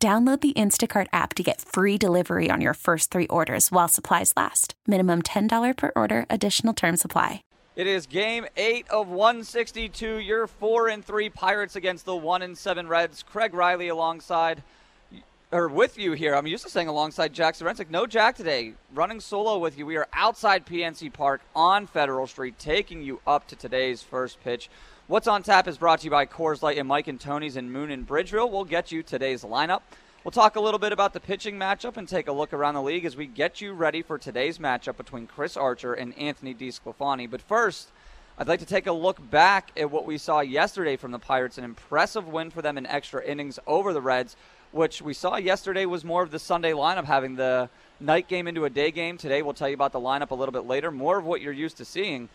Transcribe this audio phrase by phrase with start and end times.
[0.00, 4.32] Download the Instacart app to get free delivery on your first three orders while supplies
[4.36, 4.74] last.
[4.86, 7.42] Minimum $10 per order, additional term supply.
[7.74, 10.20] It is game eight of 162.
[10.20, 13.24] Your four and three Pirates against the one and seven Reds.
[13.24, 14.62] Kraig Riley alongside,
[15.50, 16.36] or with you here.
[16.36, 17.90] I'm used to saying alongside Jack Zduriencik.
[17.90, 18.74] No Jack today.
[18.94, 19.84] Running solo with you.
[19.84, 24.70] We are outside PNC Park on Federal Street, taking you up to today's first pitch.
[25.08, 27.72] What's on Tap is brought to you by Coors Light and Mike and Tony's in
[27.72, 28.50] Moon and Bridgeville.
[28.50, 29.80] We'll get you today's lineup.
[30.22, 32.82] We'll talk a little bit about the pitching matchup and take a look around the
[32.82, 37.30] league as we get you ready for today's matchup between Chris Archer and Anthony DeSclafani.
[37.30, 37.88] But first,
[38.36, 41.56] I'd like to take a look back at what we saw yesterday from the Pirates,
[41.56, 44.36] an impressive win for them in extra innings over the Reds,
[44.72, 48.66] which we saw yesterday was more of the Sunday lineup having the night game into
[48.66, 49.16] a day game.
[49.16, 51.50] Today, we'll tell you about the lineup a little bit later, more of what you're
[51.50, 52.28] used to seeing.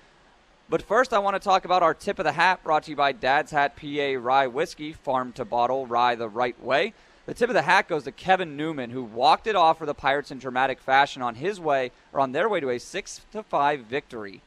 [0.69, 2.95] But first, I want to talk about our tip of the hat brought to you
[2.95, 6.93] by Dad's Hat PA Rye Whiskey, farm to bottle, rye the right way.
[7.25, 9.93] The tip of the hat goes to Kevin Newman, who walked it off for the
[9.93, 13.43] Pirates in dramatic fashion on his way or on their way to a six to
[13.43, 14.41] five victory.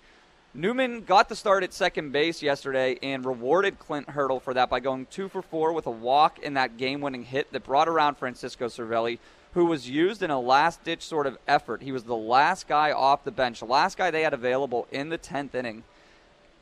[0.55, 4.81] Newman got the start at second base yesterday and rewarded Clint Hurdle for that by
[4.81, 8.69] going two for four with a walk in that game-winning hit that brought around Francisco
[8.69, 9.19] Cervelli,
[9.53, 11.83] who was used in a last-ditch sort of effort.
[11.83, 15.19] He was the last guy off the bench, last guy they had available in the
[15.19, 15.85] tenth inning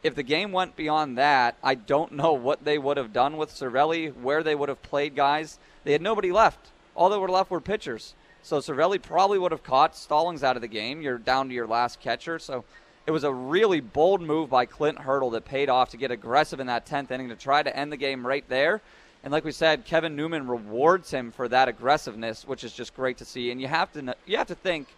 [0.05, 3.50] if the game went beyond that, I don't know what they would have done with
[3.50, 5.58] Cervelli, where they would have played guys.
[5.83, 6.69] They had nobody left.
[6.94, 8.14] All that were left were pitchers.
[8.42, 11.00] So Cervelli probably would have caught Stallings out of the game.
[11.00, 12.38] You're down to your last catcher.
[12.38, 12.64] So
[13.06, 16.61] it was a really bold move by Clint Hurdle that paid off to get aggressive
[16.61, 18.83] in that 10th inning to try to end the game right there.
[19.23, 23.17] And like we said, Kevin Newman rewards him for that aggressiveness, which is just great
[23.18, 23.51] to see.
[23.51, 24.89] And you have to you have to think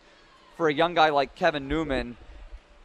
[0.57, 2.17] for a young guy like Kevin Newman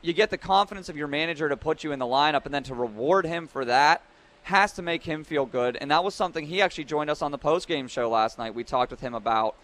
[0.01, 2.63] you get the confidence of your manager to put you in the lineup and then
[2.63, 4.03] to reward him for that
[4.43, 5.77] has to make him feel good.
[5.79, 8.55] And that was something he actually joined us on the post game show last night.
[8.55, 9.55] We talked with him about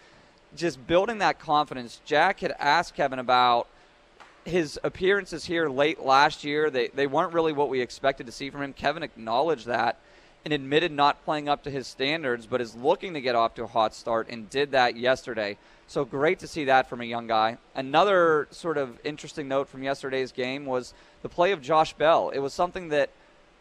[0.56, 2.00] just building that confidence.
[2.06, 3.68] Jack had asked Kevin about
[4.46, 6.70] his appearances here late last year.
[6.70, 8.74] They, they weren't really what we expected to see from him.
[8.74, 10.00] Kevin acknowledged that
[10.46, 13.64] and admitted not playing up to his standards, but is looking to get off to
[13.64, 15.58] a hot start and did that yesterday.
[15.88, 17.58] So great to see that from a young guy.
[17.76, 22.30] Another sort of interesting note from yesterday's game was the play of Josh Bell.
[22.30, 23.10] It was something that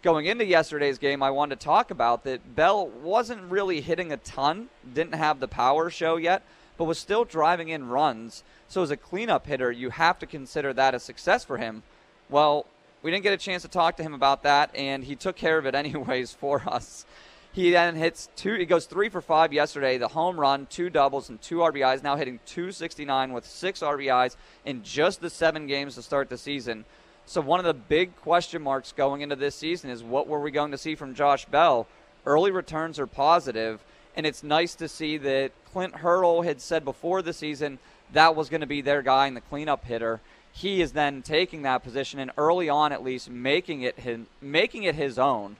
[0.02, 4.16] going into yesterday's game I wanted to talk about that Bell wasn't really hitting a
[4.18, 6.42] ton, didn't have the power show yet,
[6.76, 8.44] but was still driving in runs.
[8.68, 11.82] So as a cleanup hitter, you have to consider that a success for him.
[12.28, 12.66] Well,
[13.06, 15.58] we didn't get a chance to talk to him about that, and he took care
[15.58, 17.06] of it anyways for us.
[17.52, 18.54] He then hits two.
[18.54, 19.96] He goes three for five yesterday.
[19.96, 22.02] The home run, two doubles, and two RBIs.
[22.02, 24.34] Now hitting 269 with six RBIs
[24.64, 26.84] in just the seven games to start the season.
[27.26, 30.50] So one of the big question marks going into this season is what were we
[30.50, 31.86] going to see from Josh Bell?
[32.26, 33.84] Early returns are positive,
[34.16, 37.78] and it's nice to see that Clint Hurdle had said before the season
[38.12, 40.20] that was going to be their guy and the cleanup hitter.
[40.56, 44.84] He is then taking that position and early on at least making it his, making
[44.84, 45.56] it his own.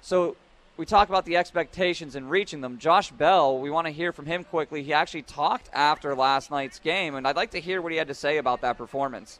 [0.00, 0.34] So
[0.78, 2.78] we talk about the expectations and reaching them.
[2.78, 4.82] Josh Bell, we want to hear from him quickly.
[4.82, 8.08] He actually talked after last night's game, and I'd like to hear what he had
[8.08, 9.38] to say about that performance.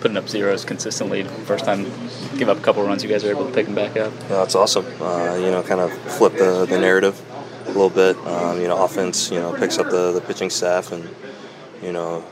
[0.00, 1.84] Putting up zeros consistently, first time
[2.36, 4.12] give up a couple runs, you guys are able to pick them back up.
[4.12, 4.84] Yeah, that's awesome.
[5.00, 7.18] Uh, you know, kind of flip the, the narrative
[7.64, 8.14] a little bit.
[8.26, 11.08] Um, you know, offense, you know, picks up the, the pitching staff and,
[11.82, 12.22] you know,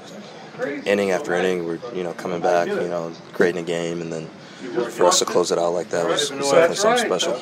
[0.67, 4.29] inning after inning, we're, you know, coming back, you know, creating a game and then–
[4.63, 7.37] for us to close it out like that was, was definitely something special.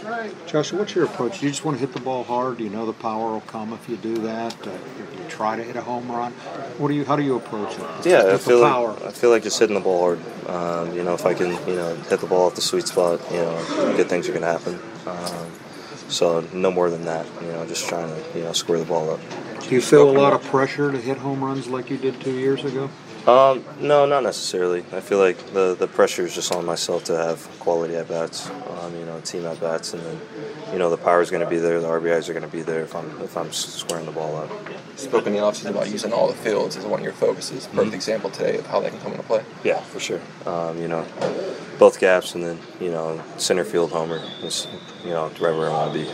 [0.47, 1.41] Joshua, what's your approach?
[1.41, 2.59] Do you just want to hit the ball hard?
[2.59, 4.55] Do you know the power will come if you do that?
[4.67, 6.33] Uh, you try to hit a home run?
[6.79, 7.05] What do you?
[7.05, 8.07] How do you approach it?
[8.07, 10.21] Yeah, I feel like I feel like just hitting the ball hard.
[10.49, 13.21] Um, you know, if I can, you know, hit the ball at the sweet spot,
[13.31, 14.81] you know, good things are going to happen.
[15.07, 15.51] Um,
[16.09, 17.27] so no more than that.
[17.43, 19.21] You know, just trying to you know square the ball up.
[19.61, 22.37] Do you feel a lot of pressure to hit home runs like you did two
[22.39, 22.91] years ago?
[23.27, 24.81] Um, no, not necessarily.
[24.93, 28.49] I feel like the, the pressure is just on myself to have quality at bats,
[28.49, 30.21] um, you know, team at bats, and then,
[30.73, 32.63] you know, the power is going to be there, the RBIs are going to be
[32.63, 34.51] there if I'm if I'm squaring the ball out.
[34.97, 37.67] Spoke in the offseason about using all the fields as one of your focuses.
[37.67, 37.95] Perfect mm-hmm.
[37.95, 39.45] example today of how they can come into play.
[39.65, 40.21] Yeah, for sure.
[40.47, 41.07] Um, you know,
[41.79, 44.67] both gaps, and then you know, center field homer is
[45.05, 46.11] you know right where I want to be.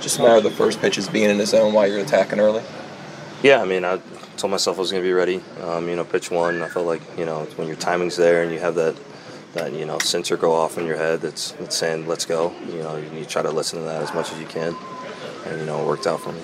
[0.00, 2.62] Just a matter of the first pitches being in the zone while you're attacking early.
[3.42, 3.98] Yeah, I mean, I
[4.36, 5.42] told myself I was going to be ready.
[5.62, 6.62] Um, you know, pitch one.
[6.62, 8.96] I felt like you know when your timing's there and you have that
[9.54, 12.54] that you know sensor go off in your head that's, that's saying let's go.
[12.68, 14.76] You know, you, you try to listen to that as much as you can,
[15.46, 16.40] and you know it worked out for me.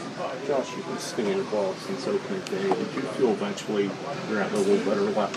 [0.46, 2.62] Josh, you've been swinging your ball since opening day.
[2.62, 3.90] Did you feel eventually
[4.28, 5.36] you're at a little better left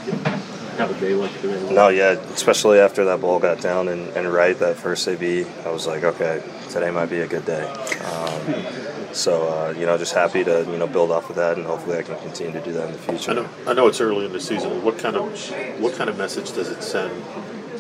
[0.78, 1.74] have a day like today?
[1.74, 5.70] No, yeah, especially after that ball got down and, and right that first AB, I
[5.70, 7.64] was like, okay, today might be a good day.
[7.64, 11.66] Um, so uh, you know, just happy to you know build off of that, and
[11.66, 13.32] hopefully I can continue to do that in the future.
[13.32, 14.84] I know, I know it's early in the season.
[14.84, 17.12] What kind of what kind of message does it send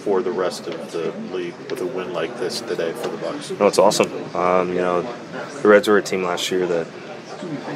[0.01, 3.59] for the rest of the league with a win like this today for the Bucs?
[3.59, 4.11] No, it's awesome.
[4.35, 5.01] Um, you know,
[5.61, 6.87] the Reds were a team last year that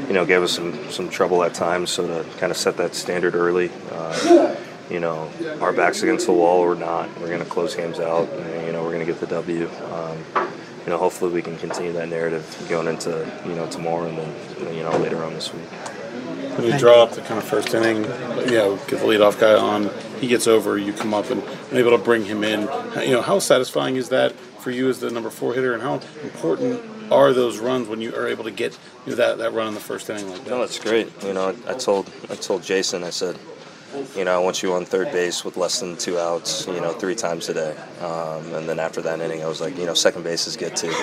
[0.07, 1.91] you know gave us some some trouble at times.
[1.91, 3.71] So to kind of set that standard early.
[3.91, 4.55] Uh,
[4.89, 5.31] you know,
[5.61, 8.29] our backs against the wall or not, we're going to close games out.
[8.29, 9.67] And, you know, we're going to get the W.
[9.91, 10.23] Um,
[10.85, 13.09] you know, hopefully we can continue that narrative going into
[13.45, 15.63] you know tomorrow and then you know later on this week.
[16.57, 18.03] When you draw up the kind of first inning,
[18.49, 19.89] you know, get the leadoff guy on,
[20.21, 21.43] he gets over, you come up and
[21.73, 22.61] able to bring him in.
[23.05, 25.95] You know, how satisfying is that for you as the number four hitter, and how
[26.23, 29.67] important are those runs when you are able to get you know, that, that run
[29.67, 30.49] in the first inning like that?
[30.49, 31.11] No, that's great.
[31.23, 33.37] You know, I told I told Jason, I said,
[34.15, 36.93] you know, I want you on third base with less than two outs, you know,
[36.93, 37.77] three times a day.
[38.01, 40.75] Um, and then after that inning, I was like, you know, second base is good
[40.75, 40.93] too.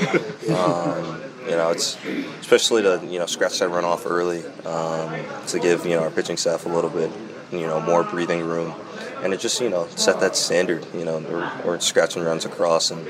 [0.55, 1.97] Um, you know, it's
[2.41, 6.11] especially to, you know, scratch that run off early um, to give, you know, our
[6.11, 7.11] pitching staff a little bit,
[7.51, 8.75] you know, more breathing room.
[9.23, 12.91] And it just, you know, set that standard, you know, we're, we're scratching runs across
[12.91, 13.07] and,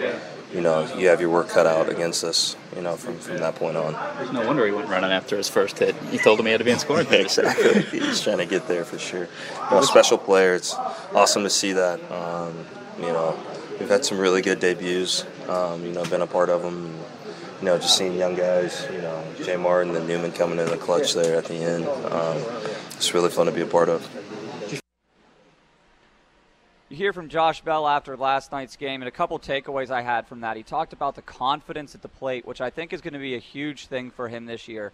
[0.54, 3.54] you know, you have your work cut out against us, you know, from, from that
[3.54, 3.92] point on.
[4.32, 5.94] No wonder he went running after his first hit.
[6.10, 7.46] He told him he had to be in scoring position.
[7.46, 8.00] exactly.
[8.00, 9.28] He's trying to get there for sure.
[9.70, 10.54] You know, special player.
[10.54, 10.74] It's
[11.14, 12.00] awesome to see that.
[12.12, 12.66] Um,
[12.98, 13.38] you know,
[13.80, 15.24] we've had some really good debuts.
[15.48, 16.94] Um, you know, been a part of them.
[17.60, 18.86] You know, just seeing young guys.
[18.92, 21.86] You know, Jay Martin and Newman coming in the clutch there at the end.
[21.86, 22.42] Um,
[22.96, 24.06] it's really fun to be a part of.
[26.92, 30.26] You hear from Josh Bell after last night's game, and a couple takeaways I had
[30.26, 30.58] from that.
[30.58, 33.34] He talked about the confidence at the plate, which I think is going to be
[33.34, 34.92] a huge thing for him this year.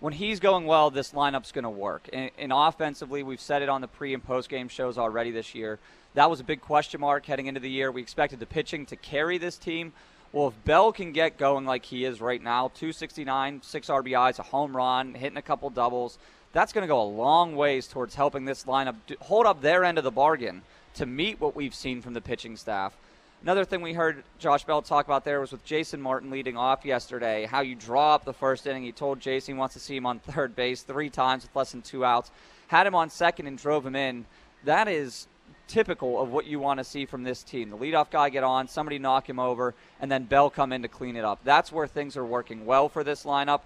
[0.00, 2.08] When he's going well, this lineup's going to work.
[2.12, 5.54] And, and, offensively, we've said it on the pre and post game shows already this
[5.54, 5.78] year.
[6.14, 7.92] That was a big question mark heading into the year.
[7.92, 9.92] We expected the pitching to carry this team.
[10.32, 14.42] Well, if Bell can get going like he is right now 269, six RBIs, a
[14.42, 16.18] home run, hitting a couple doubles
[16.56, 19.98] that's going to go a long ways towards helping this lineup hold up their end
[19.98, 20.62] of the bargain
[20.96, 22.96] to meet what we've seen from the pitching staff.
[23.42, 26.84] Another thing we heard Josh Bell talk about there was with Jason Martin leading off
[26.84, 28.82] yesterday, how you draw up the first inning.
[28.82, 31.72] He told Jason he wants to see him on third base three times with less
[31.72, 32.30] than two outs.
[32.68, 34.24] Had him on second and drove him in.
[34.64, 35.28] That is
[35.68, 37.70] typical of what you want to see from this team.
[37.70, 40.88] The leadoff guy get on, somebody knock him over, and then Bell come in to
[40.88, 41.40] clean it up.
[41.44, 43.60] That's where things are working well for this lineup.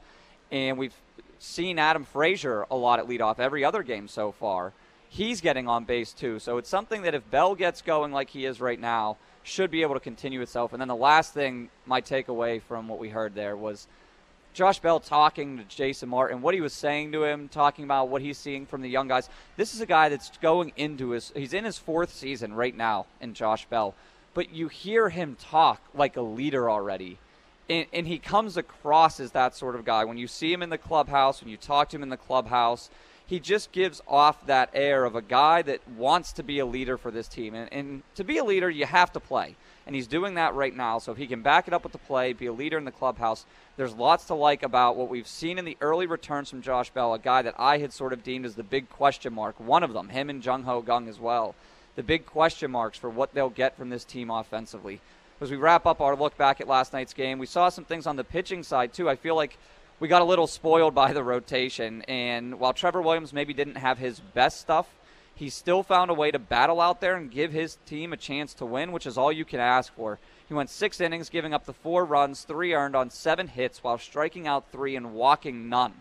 [0.51, 0.95] And we've
[1.39, 4.73] seen Adam Frazier a lot at leadoff every other game so far
[5.11, 6.39] he's getting on base too.
[6.39, 9.83] So it's something that if Bell gets going like he is right now, should be
[9.83, 10.73] able to continue itself.
[10.73, 13.89] And then the last thing, my takeaway from what we heard there was
[14.55, 18.23] Josh Bell talking to Jason Martin, what he was saying to him, talking about what
[18.23, 19.29] he's seeing from the young guys.
[19.57, 23.07] This is a guy that's going into his, he's in his fourth season right now
[23.21, 23.95] in Josh Bell.
[24.33, 27.19] But you hear him talk like a leader already.
[27.69, 30.05] And, and he comes across as that sort of guy.
[30.05, 32.91] When you see him in the clubhouse, when you talk to him in the clubhouse,
[33.31, 36.99] he just gives off that air of a guy that wants to be a leader
[36.99, 37.55] for this team.
[37.55, 39.55] And, and, to be a leader, you have to play.
[39.87, 40.99] And he's doing that right now.
[40.99, 42.91] So if he can back it up with the play, be a leader in the
[42.91, 43.47] clubhouse,
[43.77, 47.15] there's lots to like about what we've seen in the early returns from Josh Bell,
[47.15, 49.61] a guy that I had sort of deemed as the big question mark.
[49.61, 51.55] One of them, him and Jung Ho Kang as well.
[51.95, 55.01] The big question marks for what they'll get from this team offensively.
[55.41, 58.09] As we wrap up our look back at last night's game, we saw some things
[58.09, 59.09] on the pitching side, too.
[59.09, 59.57] I feel like
[60.01, 62.03] we got a little spoiled by the rotation.
[62.03, 64.89] And while Trevor Williams maybe didn't have his best stuff,
[65.35, 68.53] he still found a way to battle out there and give his team a chance
[68.55, 70.19] to win, which is all you can ask for.
[70.49, 73.99] He went six innings, giving up the four runs, three earned on seven hits, while
[73.99, 75.95] striking out three and walking none.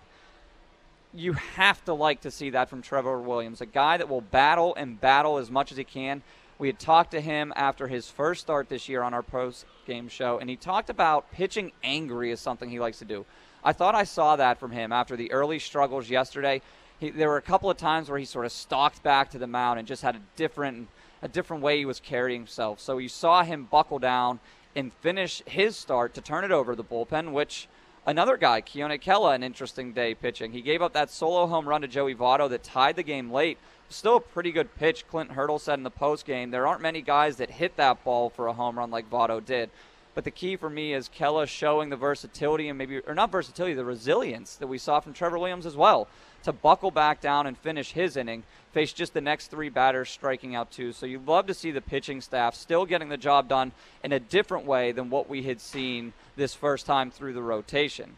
[1.14, 4.76] You have to like to see that from Trevor Williams, a guy that will battle
[4.76, 6.22] and battle as much as he can.
[6.58, 10.10] We had talked to him after his first start this year on our post game
[10.10, 13.26] show, and he talked about pitching angry is something he likes to do.
[13.64, 16.62] I thought I saw that from him after the early struggles yesterday.
[17.00, 19.48] He, there were a couple of times where he sort of stalked back to the
[19.48, 20.90] mound and just had a different
[21.22, 22.80] a different way he was carrying himself.
[22.80, 24.40] So you saw him buckle down
[24.76, 27.68] and finish his start to turn it over to the bullpen, which
[28.06, 30.52] another guy, Keone Kela, an interesting day pitching.
[30.54, 33.58] He gave up that solo home run to Joey Votto that tied the game late.
[33.90, 36.52] Still a pretty good pitch, Clint Hurdle said in the post game.
[36.52, 39.72] There aren't many guys that hit that ball for a home run like Votto did.
[40.16, 43.74] But the key for me is Kela showing the versatility and maybe, or not versatility,
[43.74, 46.08] the resilience that we saw from Trevor Williams as well.
[46.44, 48.44] to buckle back down and finish his inning.
[48.72, 50.92] Face just the next three batters striking out two.
[50.94, 53.72] So you'd love to see the pitching staff still getting the job done
[54.04, 58.16] in a different way than what we had seen this first time through the rotation.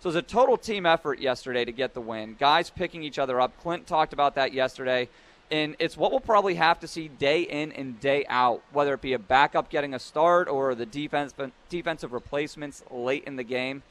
[0.00, 2.36] So it was a total team effort yesterday to get the win.
[2.38, 3.58] Guys picking each other up.
[3.62, 5.08] Clint talked about that yesterday.
[5.50, 9.00] And it's what we'll probably have to see day in and day out, whether it
[9.00, 11.34] be a backup getting a start or the defense,
[11.68, 13.82] defensive replacements late in the game.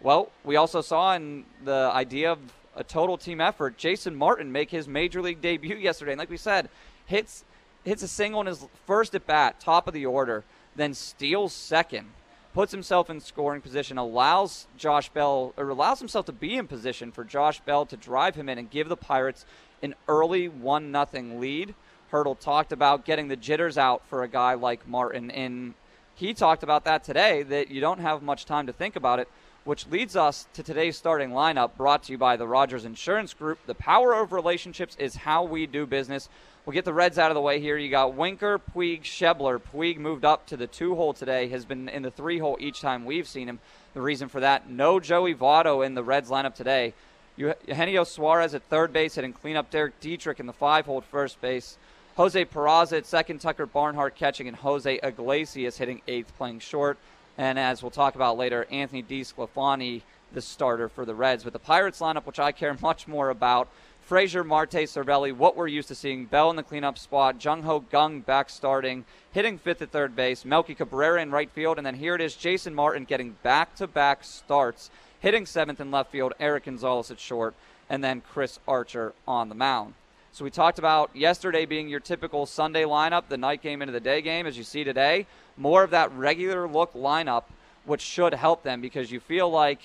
[0.00, 2.38] Well, we also saw in the idea of
[2.74, 6.12] a total team effort, Jason Martin make his major league debut yesterday.
[6.12, 6.68] And like we said,
[7.06, 7.44] hits
[7.84, 10.44] hits a single in his first at bat, top of the order,
[10.76, 12.06] then steals second
[12.54, 17.10] puts himself in scoring position, allows Josh Bell, or allows himself to be in position
[17.10, 19.46] for Josh Bell to drive him in and give the Pirates
[19.82, 21.74] an early 1 0 lead.
[22.10, 25.74] Hurdle talked about getting the jitters out for a guy like Martin, and
[26.14, 29.28] he talked about that today, that you don't have much time to think about it,
[29.64, 33.58] which leads us to today's starting lineup brought to you by the Rogers Insurance Group.
[33.66, 36.28] The power of relationships is how we do business.
[36.64, 37.76] We'll get the Reds out of the way here.
[37.76, 39.60] You got Winker, Puig, Schebler.
[39.60, 42.80] Puig moved up to the two hole today, has been in the three hole each
[42.80, 43.58] time we've seen him.
[43.94, 46.94] The reason for that, no Joey Votto in the Reds lineup today.
[47.36, 49.70] Eugenio Suarez at third base hitting cleanup.
[49.70, 51.78] Derek Dietrich in the five hole first base.
[52.16, 56.98] Jose Peraza at second, Tucker Barnhart catching, and Jose Iglesias hitting eighth, playing short.
[57.38, 61.44] And as we'll talk about later, Anthony DeSclafani, the starter for the Reds.
[61.44, 63.68] But the Pirates lineup, which I care much more about,
[64.02, 66.26] Frazier, Marte, Cervelli, what we're used to seeing.
[66.26, 67.42] Bell in the cleanup spot.
[67.42, 70.44] Jung Ho Kang back starting, hitting fifth at third base.
[70.44, 71.78] Melky Cabrera in right field.
[71.78, 74.90] And then here it is Jason Martin getting back to back starts,
[75.22, 76.34] hitting seventh in left field.
[76.38, 77.54] Erik Gonzalez at short.
[77.88, 79.94] And then Chris Archer on the mound.
[80.32, 84.00] So we talked about yesterday being your typical Sunday lineup, the night game into the
[84.00, 85.26] day game, as you see today.
[85.56, 87.44] More of that regular look lineup,
[87.84, 89.80] which should help them because you feel like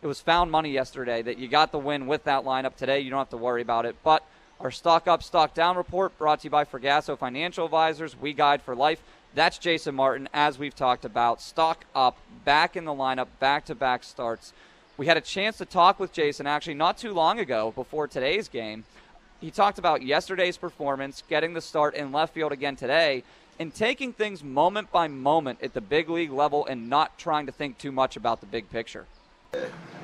[0.00, 3.00] it was found money yesterday that you got the win with that lineup today.
[3.00, 3.94] You don't have to worry about it.
[4.02, 4.24] But
[4.60, 8.18] our stock up, stock down report brought to you by Fragasso Financial Advisors.
[8.18, 9.02] We guide for life.
[9.34, 11.40] That's Jason Martin, as we've talked about.
[11.40, 14.52] Stock up, back in the lineup, back to back starts.
[15.02, 18.46] We had a chance to talk with Jason actually not too long ago before today's
[18.46, 18.84] game.
[19.40, 23.24] He talked about yesterday's performance, getting the start in left field again today,
[23.58, 27.52] and taking things moment by moment at the big league level and not trying to
[27.52, 29.06] think too much about the big picture.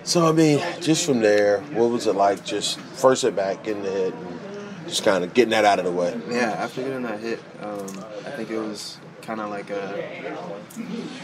[0.02, 2.45] So I mean, just from there, what was it like?
[2.45, 5.85] Just first at bat, getting the hit, and just kind of getting that out of
[5.85, 6.21] the way.
[6.28, 7.87] Yeah, after getting that hit, um,
[8.26, 10.35] I think it was kind of like a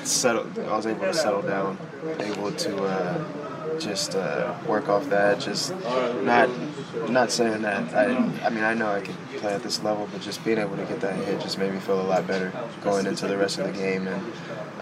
[0.04, 0.47] settle.
[0.61, 1.76] I was able to settle down,
[2.21, 3.25] able to uh,
[3.78, 5.40] just uh, work off that.
[5.40, 5.75] Just
[6.23, 6.50] not
[7.09, 8.07] not saying that I.
[8.45, 10.85] I mean, I know I could play at this level, but just being able to
[10.85, 12.52] get that hit just made me feel a lot better
[12.83, 14.33] going into the rest of the game and.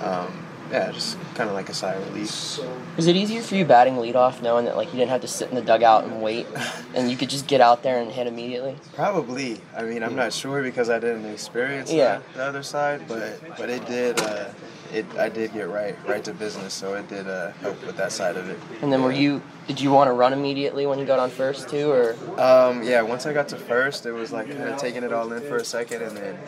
[0.00, 2.58] Um, yeah, just kind of like a sigh of relief.
[2.96, 5.50] Was it easier for you batting leadoff, knowing that like you didn't have to sit
[5.50, 6.46] in the dugout and wait,
[6.94, 8.76] and you could just get out there and hit immediately?
[8.94, 9.60] Probably.
[9.76, 12.20] I mean, I'm not sure because I didn't experience yeah.
[12.32, 14.18] the, the other side, but but it did.
[14.20, 14.48] Uh,
[14.92, 18.12] it I did get right right to business, so it did uh, help with that
[18.12, 18.58] side of it.
[18.82, 19.42] And then were you?
[19.66, 22.16] Did you want to run immediately when you got on first too, or?
[22.38, 25.32] Um, yeah, once I got to first, it was like kind of taking it all
[25.32, 26.38] in for a second, and then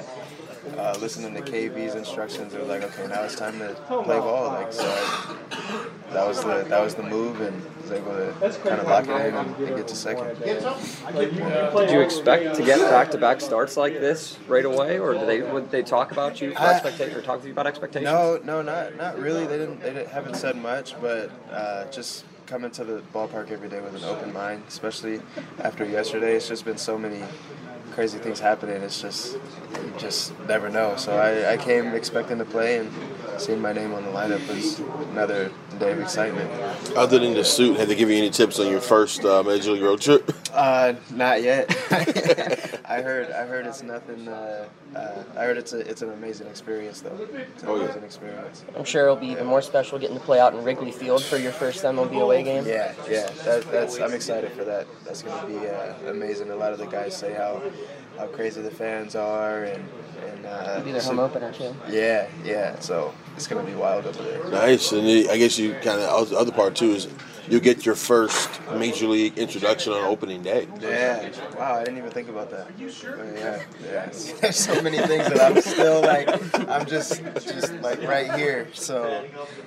[0.76, 4.48] uh, listening to KB's instructions, it was like, okay, now it's time to play ball.
[4.48, 8.80] Like so, I, that was the that was the move, and was able to kind
[8.80, 10.38] of lock it in and, and get to second.
[10.40, 15.70] Did you expect to get back-to-back starts like this right away, or did they would
[15.70, 18.10] they talk about you for expectations or talk to you about expectations?
[18.10, 19.46] No, no, not not really.
[19.46, 19.80] They didn't.
[19.80, 23.94] They didn't, haven't said much, but uh, just coming to the ballpark every day with
[23.94, 25.20] an open mind, especially
[25.60, 26.36] after yesterday.
[26.36, 27.22] It's just been so many
[27.94, 28.82] crazy things happening.
[28.82, 30.96] It's just you just never know.
[30.96, 32.90] So I, I came expecting to play, and
[33.38, 34.78] seeing my name on the lineup was
[35.10, 36.50] another day of excitement.
[36.96, 39.72] Other than the suit, had they give you any tips on your first uh, major
[39.72, 40.30] league road trip?
[40.54, 41.68] Uh, not yet.
[42.88, 44.28] I heard I heard it's nothing.
[44.28, 47.18] Uh, uh, I heard it's a it's an amazing experience though.
[47.32, 48.06] It's an oh, amazing yeah.
[48.06, 48.64] experience.
[48.76, 51.38] I'm sure it'll be even more special getting to play out in Wrigley Field for
[51.38, 52.64] your first MLB away game.
[52.68, 53.28] Yeah, yeah.
[53.44, 54.86] That, that's I'm excited for that.
[55.04, 56.50] That's going to be uh, amazing.
[56.52, 57.60] A lot of the guys say how
[58.16, 59.84] how crazy the fans are and
[60.26, 61.74] and uh, be their home opener too.
[61.90, 62.78] Yeah, yeah.
[62.80, 64.44] So it's gonna be wild over there.
[64.50, 67.08] Nice, and I guess you kind of other part too is
[67.48, 70.66] you get your first major league introduction on opening day.
[70.80, 72.66] Yeah, wow, I didn't even think about that.
[72.76, 74.06] But yeah, yeah.
[74.40, 76.28] There's so many things that I'm still like,
[76.68, 78.68] I'm just, just like right here.
[78.74, 79.24] So,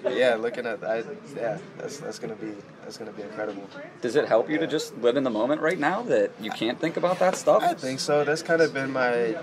[0.10, 1.05] yeah, looking at that,
[1.36, 2.53] yeah, that's that's gonna be
[2.84, 3.67] that's gonna be incredible.
[4.01, 6.79] Does it help you to just live in the moment right now that you can't
[6.79, 7.63] think about that stuff?
[7.63, 8.24] I think so.
[8.24, 9.36] That's kind of been my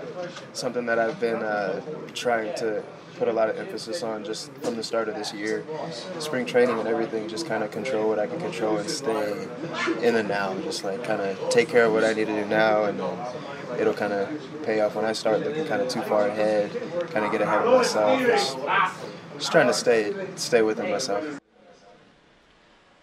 [0.53, 1.81] something that I've been uh,
[2.13, 2.83] trying to
[3.17, 5.63] put a lot of emphasis on just from the start of this year.
[6.19, 9.47] Spring training and everything, just kind of control what I can control and stay
[10.01, 10.57] in the now.
[10.61, 13.17] Just like kind of take care of what I need to do now, and then
[13.79, 14.29] it'll kind of
[14.63, 16.71] pay off when I start looking kind of too far ahead,
[17.11, 18.19] kind of get ahead of myself.
[18.19, 18.57] Just,
[19.37, 21.39] just trying to stay stay within myself.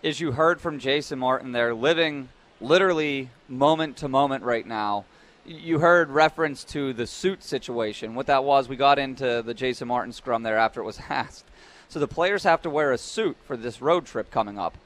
[0.04, 2.28] As you heard from Jason Martin, they're living
[2.60, 5.04] literally moment to moment right now.
[5.44, 8.14] You heard reference to the suit situation.
[8.14, 11.44] What that was, we got into the Jason Martin scrum there after it was asked.
[11.88, 14.78] So the players have to wear a suit for this road trip coming up.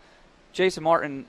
[0.53, 1.27] Jason Martin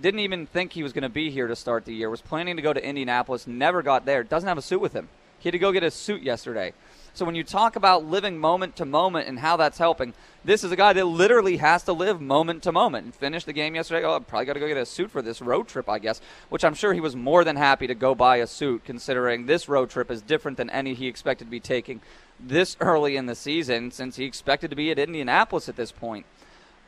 [0.00, 2.56] didn't even think he was going to be here to start the year, was planning
[2.56, 5.08] to go to Indianapolis, never got there, doesn't have a suit with him.
[5.38, 6.74] He had to go get a suit yesterday.
[7.12, 10.14] So when you talk about living moment to moment and how that's helping,
[10.44, 13.52] this is a guy that literally has to live moment to moment and finish the
[13.52, 14.04] game yesterday.
[14.06, 16.20] Oh, I probably got to go get a suit for this road trip, I guess,
[16.48, 19.68] which I'm sure he was more than happy to go buy a suit considering this
[19.68, 22.00] road trip is different than any he expected to be taking
[22.38, 26.24] this early in the season since he expected to be at Indianapolis at this point.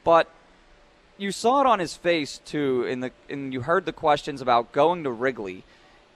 [0.04, 0.28] But
[1.18, 4.72] you saw it on his face too in the and you heard the questions about
[4.72, 5.64] going to Wrigley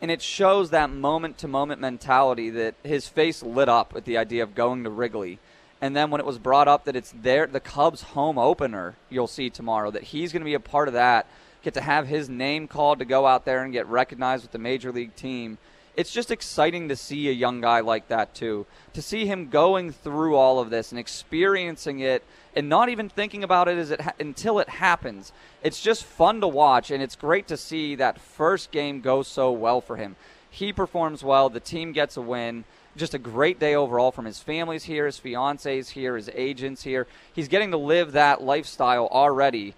[0.00, 4.18] and it shows that moment to moment mentality that his face lit up with the
[4.18, 5.38] idea of going to Wrigley.
[5.80, 9.26] And then when it was brought up that it's there, the Cubs home opener, you'll
[9.26, 11.26] see tomorrow, that he's going to be a part of that,
[11.62, 14.58] get to have his name called to go out there and get recognized with the
[14.58, 15.58] major league team.
[15.96, 18.66] It's just exciting to see a young guy like that, too.
[18.92, 22.22] To see him going through all of this and experiencing it
[22.56, 25.30] and not even thinking about it it ha- until it happens.
[25.62, 29.52] It's just fun to watch, and it's great to see that first game go so
[29.52, 30.16] well for him.
[30.50, 32.64] He performs well, the team gets a win.
[32.96, 37.06] Just a great day overall from his family's here, his fiance's here, his agents here.
[37.34, 39.74] He's getting to live that lifestyle already.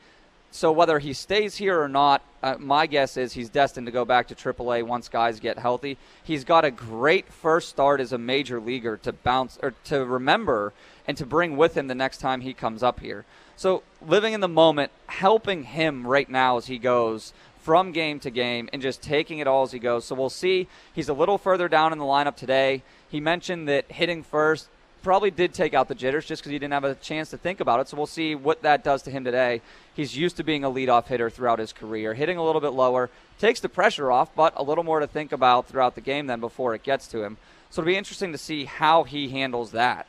[0.53, 4.05] So whether he stays here or not, uh, my guess is he's destined to go
[4.05, 5.99] back to AAA once guys get healthy.
[6.23, 10.73] He's got a great first start as a major leaguer to bounce or to remember
[11.09, 13.25] and to bring with him the next time he comes up here.
[13.57, 18.31] So living in the moment, helping him right now as he goes from game to
[18.31, 20.05] game and just taking it all as he goes.
[20.05, 20.69] So we'll see.
[20.95, 22.83] He's a little further down in the lineup today.
[23.09, 24.68] He mentioned that hitting first
[25.03, 27.61] probably did take out the jitters just because he didn't have a chance to think
[27.61, 27.88] about it.
[27.88, 29.62] So we'll see what that does to him today.
[29.94, 33.09] He's used to being a leadoff hitter throughout his career, hitting a little bit lower,
[33.38, 36.40] takes the pressure off, but a little more to think about throughout the game than
[36.40, 37.38] before it gets to him.
[37.71, 40.07] So it'll be interesting to see how he handles that.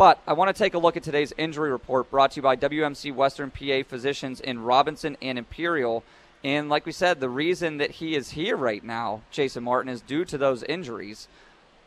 [0.00, 2.56] But I want to take a look at today's injury report brought to you by
[2.56, 6.04] WMC Western PA Physicians in Robinson and Imperial.
[6.42, 10.00] And like we said, the reason that he is here right now, Jason Martin, is
[10.00, 11.28] due to those injuries.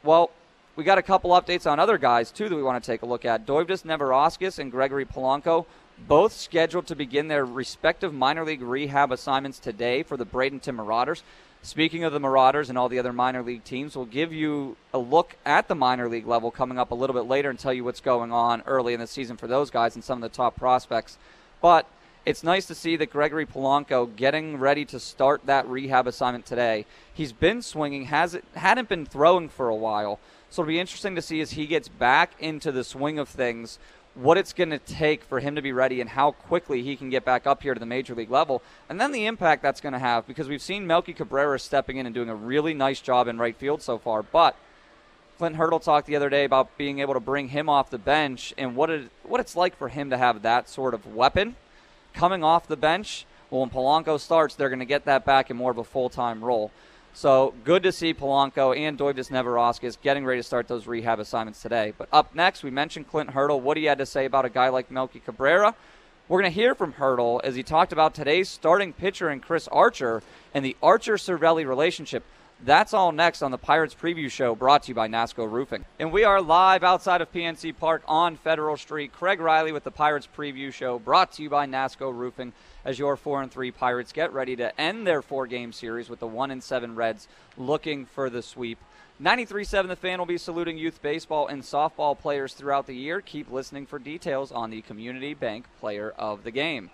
[0.04, 0.30] Well,
[0.76, 3.08] we got a couple updates on other guys, too, that we want to take a
[3.08, 3.48] look at.
[3.48, 5.66] Dovydis Neverauskas and Gregory Polanco,
[6.08, 11.24] both scheduled to begin their respective minor league rehab assignments today for the Bradenton Marauders.
[11.66, 14.98] Speaking of the Marauders and all the other minor league teams, we'll give you a
[14.98, 17.86] look at the minor league level coming up a little bit later and tell you
[17.86, 20.58] what's going on early in the season for those guys and some of the top
[20.58, 21.18] prospects.
[21.62, 21.88] But
[22.26, 26.86] it's nice to see that Gregory Polanco getting ready to start that rehab assignment today.
[27.14, 31.22] He's been swinging, has hadn't been throwing for a while, so it'll be interesting to
[31.22, 33.80] see as he gets back into the swing of things
[34.16, 37.10] what it's going to take for him to be ready and how quickly he can
[37.10, 39.94] get back up here to the major league level, and then the impact that's going
[39.94, 43.28] to have because we've seen Melky Cabrera stepping in and doing a really nice job
[43.28, 44.22] in right field so far.
[44.22, 44.56] But
[45.38, 48.54] Clint Hurdle talked the other day about being able to bring him off the bench
[48.58, 51.56] and what it what it's like for him to have that sort of weapon
[52.14, 53.26] coming off the bench.
[53.50, 56.10] Well, when Polanco starts, they're going to get that back in more of a full
[56.10, 56.72] time role.
[57.16, 61.62] So good to see Polanco and Dovydis Neverauskas getting ready to start those rehab assignments
[61.62, 61.94] today.
[61.96, 64.70] But up next, we mentioned Clint Hurdle, what he had to say about a guy
[64.70, 65.76] like Melky Cabrera.
[66.28, 69.68] We're going to hear from Hurdle as he talked about today's starting pitcher and Chris
[69.68, 70.24] Archer
[70.56, 72.24] and the Archer Cervelli relationship.
[72.66, 75.86] That's all next on the Pirates Preview Show brought to you by NASCO Roofing.
[76.00, 79.14] And we are live outside of PNC Park on Federal Street.
[79.14, 82.54] Kraig Riley with the Pirates Preview Show brought to you by NASCO Roofing
[82.86, 86.20] as your 4 and 3 Pirates get ready to end their four game series with
[86.20, 88.80] the 1 and 7 Reds looking for the sweep.
[89.22, 93.22] 93.7 The Fan will be saluting youth baseball and softball players throughout the year.
[93.22, 96.90] Keep listening for details on the Community Bank Player of the Game.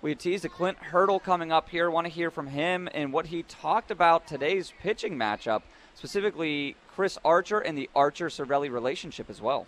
[0.00, 1.90] We teased a Clint Hurdle coming up here.
[1.90, 5.62] Want to hear from him and what he talked about today's pitching matchup,
[5.94, 9.66] specifically Chris Archer and the Archer Cervelli relationship as well.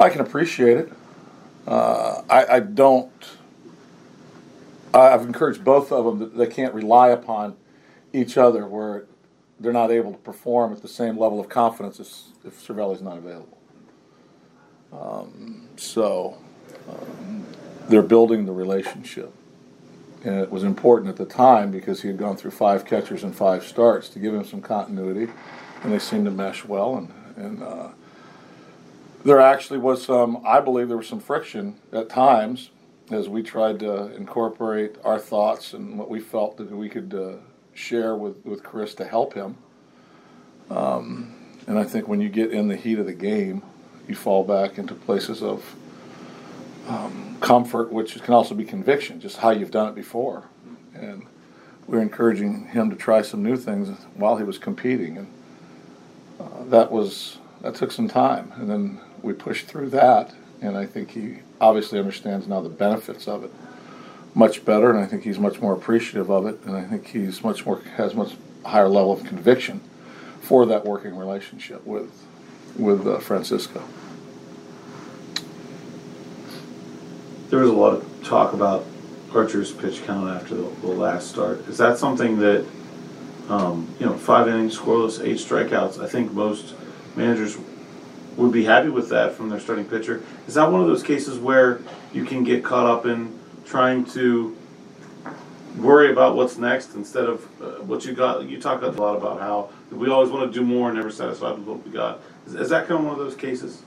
[0.00, 0.92] I can appreciate it.
[1.66, 3.12] Uh, I, I, don't.
[4.96, 7.56] I've encouraged both of them that they can't rely upon
[8.12, 9.04] each other where
[9.60, 13.18] they're not able to perform at the same level of confidence if, if Cervelli's not
[13.18, 13.58] available.
[14.92, 16.38] Um, so.
[16.88, 17.44] Um,
[17.88, 19.32] they're building the relationship.
[20.24, 23.34] And it was important at the time because he had gone through five catchers and
[23.34, 25.28] five starts to give him some continuity,
[25.82, 26.96] and they seemed to mesh well.
[26.96, 27.90] And, and uh,
[29.26, 32.70] There actually was some, I believe there was some friction at times
[33.10, 37.36] as we tried to incorporate our thoughts and what we felt that we could uh,
[37.74, 39.56] share with, with Chris to help him.
[40.70, 41.34] Um,
[41.66, 43.62] and I think when you get in the heat of the game,
[44.08, 45.74] you fall back into places of
[46.88, 50.44] um, comfort, which can also be conviction, just how you've done it before.
[50.94, 51.26] And
[51.86, 55.32] we are encouraging him to try some new things while he was competing, and
[56.40, 58.52] uh, that was that took some time.
[58.56, 63.28] And then we pushed through that, and I think he obviously understands now the benefits
[63.28, 63.50] of it
[64.34, 67.42] much better, and I think he's much more appreciative of it, and I think he's
[67.42, 69.80] much more has much higher level of conviction
[70.40, 72.26] for that working relationship with
[72.76, 73.82] with uh, Francisco.
[77.48, 78.84] There was a lot of talk about
[79.32, 81.60] Archer's pitch count after the, the last start.
[81.68, 82.66] Is that something that,
[83.48, 86.02] um, you know, five innings, scoreless, eight strikeouts?
[86.02, 86.74] I think most
[87.14, 87.56] managers
[88.36, 90.22] would be happy with that from their starting pitcher.
[90.46, 91.80] Is that one of those cases where
[92.12, 94.56] you can get caught up in trying to
[95.78, 98.46] worry about what's next instead of uh, what you got?
[98.48, 101.58] You talk a lot about how we always want to do more and never satisfied
[101.58, 102.20] with what we got.
[102.46, 103.82] Is, is that kind of one of those cases?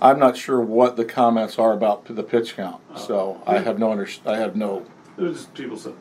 [0.00, 3.92] I'm not sure what the comments are about the pitch count, so I have no
[3.92, 4.86] under, I have no.
[5.18, 5.92] It was just people said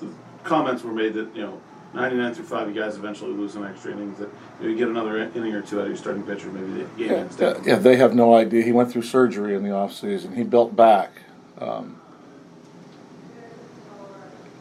[0.00, 0.08] the
[0.42, 1.60] comments were made that you know
[1.96, 4.18] 99 through five, you guys eventually lose some extra innings.
[4.18, 4.28] That
[4.60, 7.16] you, get another inning or two out of your starting pitcher, maybe the game Yeah,
[7.16, 7.38] ends.
[7.40, 8.62] yeah, yeah, they have no idea.
[8.62, 10.36] He went through surgery in the off season.
[10.36, 11.10] He built back.
[11.58, 11.98] Um,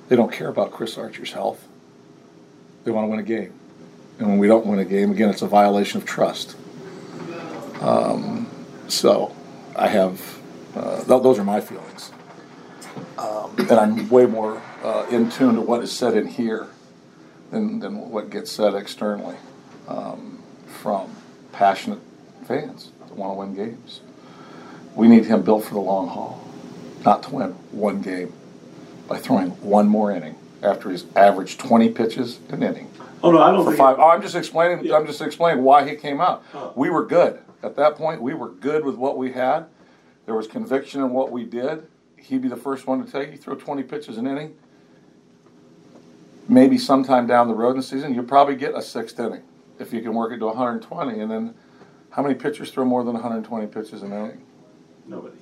[0.08, 1.68] they don't care about Chris Archer's health.
[2.86, 3.52] They want to win a game,
[4.18, 6.56] and when we don't win a game, again, it's a violation of trust.
[7.82, 8.48] Um,
[8.88, 9.36] so,
[9.76, 10.40] I have
[10.74, 12.12] uh, th- those are my feelings,
[13.18, 16.70] um, and I'm way more uh, in tune to what is said in here
[17.56, 19.38] than, than what gets said externally
[19.88, 21.10] um, from
[21.54, 22.00] passionate
[22.46, 24.02] fans that want to win games.
[24.94, 26.46] We need him built for the long haul,
[27.06, 28.34] not to win one game
[29.08, 32.92] by throwing one more inning after he's averaged 20 pitches an inning.
[33.24, 33.78] Oh no, I don't for think.
[33.78, 34.00] five.
[34.00, 34.94] Oh, I'm just explaining.
[34.94, 36.44] I'm just explaining why he came out.
[36.54, 36.74] Oh.
[36.76, 38.22] We were good at that point.
[38.22, 39.66] We were good with what we had.
[40.26, 41.88] There was conviction in what we did.
[42.18, 44.56] He'd be the first one to tell you throw 20 pitches an inning.
[46.48, 49.42] Maybe sometime down the road in the season, you'll probably get a sixth inning
[49.80, 51.20] if you can work it to 120.
[51.20, 51.56] And then,
[52.12, 54.44] how many pitchers throw more than 120 pitches an inning?
[55.08, 55.36] Nobody.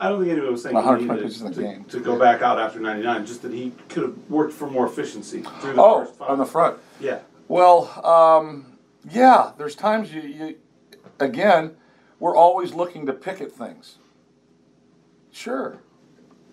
[0.00, 1.84] I don't think anyone was saying 120 pitches in the to, game.
[1.84, 3.24] to go back out after 99.
[3.26, 6.30] Just that he could have worked for more efficiency through the Oh, first five.
[6.30, 6.78] on the front.
[7.00, 7.20] Yeah.
[7.48, 8.78] Well, um,
[9.10, 10.56] yeah, there's times you, you,
[11.20, 11.76] again,
[12.18, 13.98] we're always looking to pick at things.
[15.30, 15.78] Sure.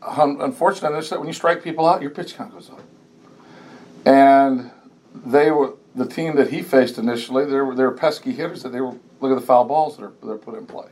[0.02, 2.82] Un- Unfortunately, when you strike people out, your pitch count goes up.
[4.06, 4.72] And
[5.26, 7.46] they were the team that he faced initially.
[7.46, 8.64] They were they were pesky hitters.
[8.64, 10.90] That they were look at the foul balls that are that are put in play.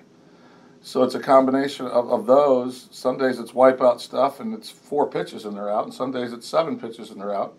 [0.82, 2.88] So it's a combination of, of those.
[2.92, 5.84] Some days it's wipeout stuff, and it's four pitches and they're out.
[5.86, 7.58] And some days it's seven pitches and they're out.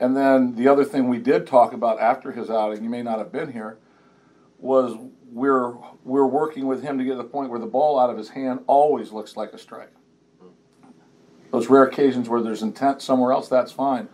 [0.00, 3.18] And then the other thing we did talk about after his outing, you may not
[3.18, 3.78] have been here,
[4.58, 4.96] was
[5.30, 5.70] we're
[6.04, 8.28] we're working with him to get to the point where the ball out of his
[8.28, 9.92] hand always looks like a strike.
[11.50, 14.08] Those rare occasions where there's intent somewhere else, that's fine.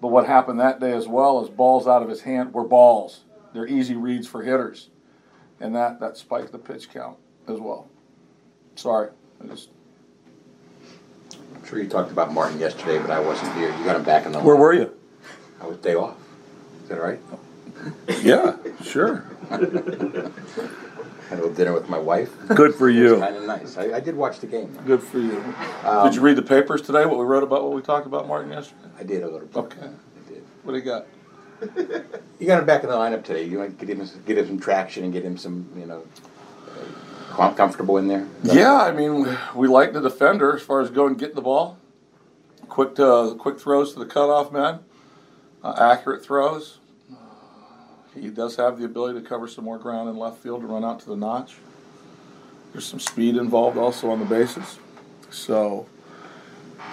[0.00, 3.24] But what happened that day as well is balls out of his hand were balls.
[3.52, 4.88] They're easy reads for hitters.
[5.60, 7.88] And that, that spiked the pitch count as well.
[8.76, 9.10] Sorry.
[9.42, 9.70] I just
[11.60, 13.68] I'm sure you talked about Martin yesterday, but I wasn't here.
[13.76, 14.40] You got him back in the.
[14.40, 14.92] Where were you?
[15.60, 16.16] I was day off.
[16.82, 17.18] Is that right?
[18.22, 19.24] Yeah, sure.
[21.30, 22.32] Had a little dinner with my wife.
[22.48, 23.20] Good for you.
[23.20, 23.78] Kind of nice.
[23.78, 24.76] I, I did watch the game.
[24.84, 25.42] Good for you.
[25.84, 27.06] Um, did you read the papers today?
[27.06, 28.88] What we wrote about what we talked about Martin yesterday?
[28.98, 29.56] I did a little bit.
[29.56, 29.86] Okay.
[29.86, 30.42] I did.
[30.64, 31.06] What do you got?
[32.40, 33.44] You got him back in the lineup today.
[33.44, 36.02] You want to get him get him some traction and get him some you know
[37.28, 38.26] com- comfortable in there.
[38.42, 41.78] Yeah, I mean, we like the defender as far as going and getting the ball.
[42.68, 44.80] Quick to, quick throws to the cutoff man,
[45.62, 46.78] uh, accurate throws.
[48.14, 50.84] He does have the ability to cover some more ground in left field to run
[50.84, 51.56] out to the notch.
[52.72, 54.78] There's some speed involved also on the bases.
[55.30, 55.86] So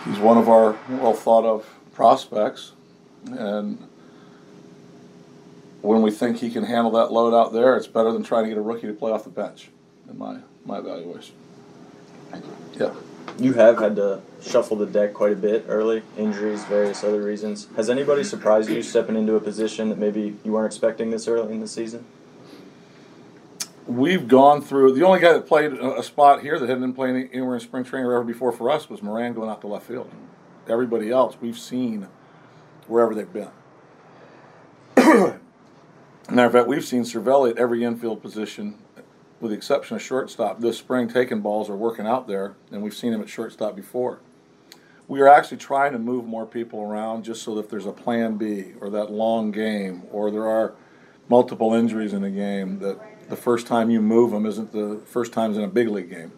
[0.06, 2.74] he's one of our well thought of prospects.
[3.26, 3.88] And
[5.82, 8.50] when we think he can handle that load out there, it's better than trying to
[8.50, 9.70] get a rookie to play off the bench,
[10.10, 11.36] in my, my evaluation.
[12.30, 12.56] Thank you.
[12.74, 12.94] Yeah.
[13.40, 17.68] You have had to shuffle the deck quite a bit early, injuries, various other reasons.
[17.76, 21.54] Has anybody surprised you stepping into a position that maybe you weren't expecting this early
[21.54, 22.06] in the season?
[23.86, 27.30] We've gone through the only guy that played a spot here that hadn't been playing
[27.32, 29.86] anywhere in spring training or ever before for us was Moran going out to left
[29.86, 30.10] field.
[30.68, 32.08] Everybody else we've seen
[32.88, 33.50] wherever they've been.
[36.30, 38.78] Matter of fact, we've seen Cervelli at every infield position
[39.40, 42.94] with the exception of shortstop, this spring taking balls are working out there, and we've
[42.94, 44.20] seen them at shortstop before.
[45.08, 47.92] We are actually trying to move more people around just so that if there's a
[47.92, 50.74] plan B or that long game or there are
[51.30, 55.32] multiple injuries in a game, that the first time you move them isn't the first
[55.32, 56.32] times in a big league game.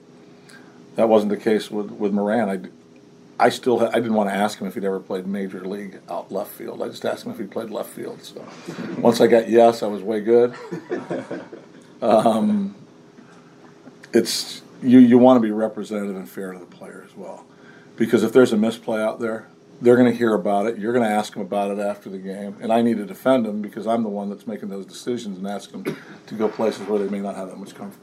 [0.95, 2.49] That wasn't the case with, with Moran.
[2.49, 6.01] I, I still I didn't want to ask him if he'd ever played major league
[6.09, 6.83] out left field.
[6.83, 8.21] I just asked him if he played left field.
[8.21, 8.45] So
[8.99, 10.53] once I got yes, I was way good.
[12.01, 12.75] Um,
[14.13, 17.45] it's you you want to be representative and fair to the player as well,
[17.95, 19.47] because if there's a misplay out there,
[19.81, 20.77] they're going to hear about it.
[20.77, 23.45] You're going to ask them about it after the game, and I need to defend
[23.45, 26.87] them because I'm the one that's making those decisions and ask them to go places
[26.87, 28.01] where they may not have that much comfort.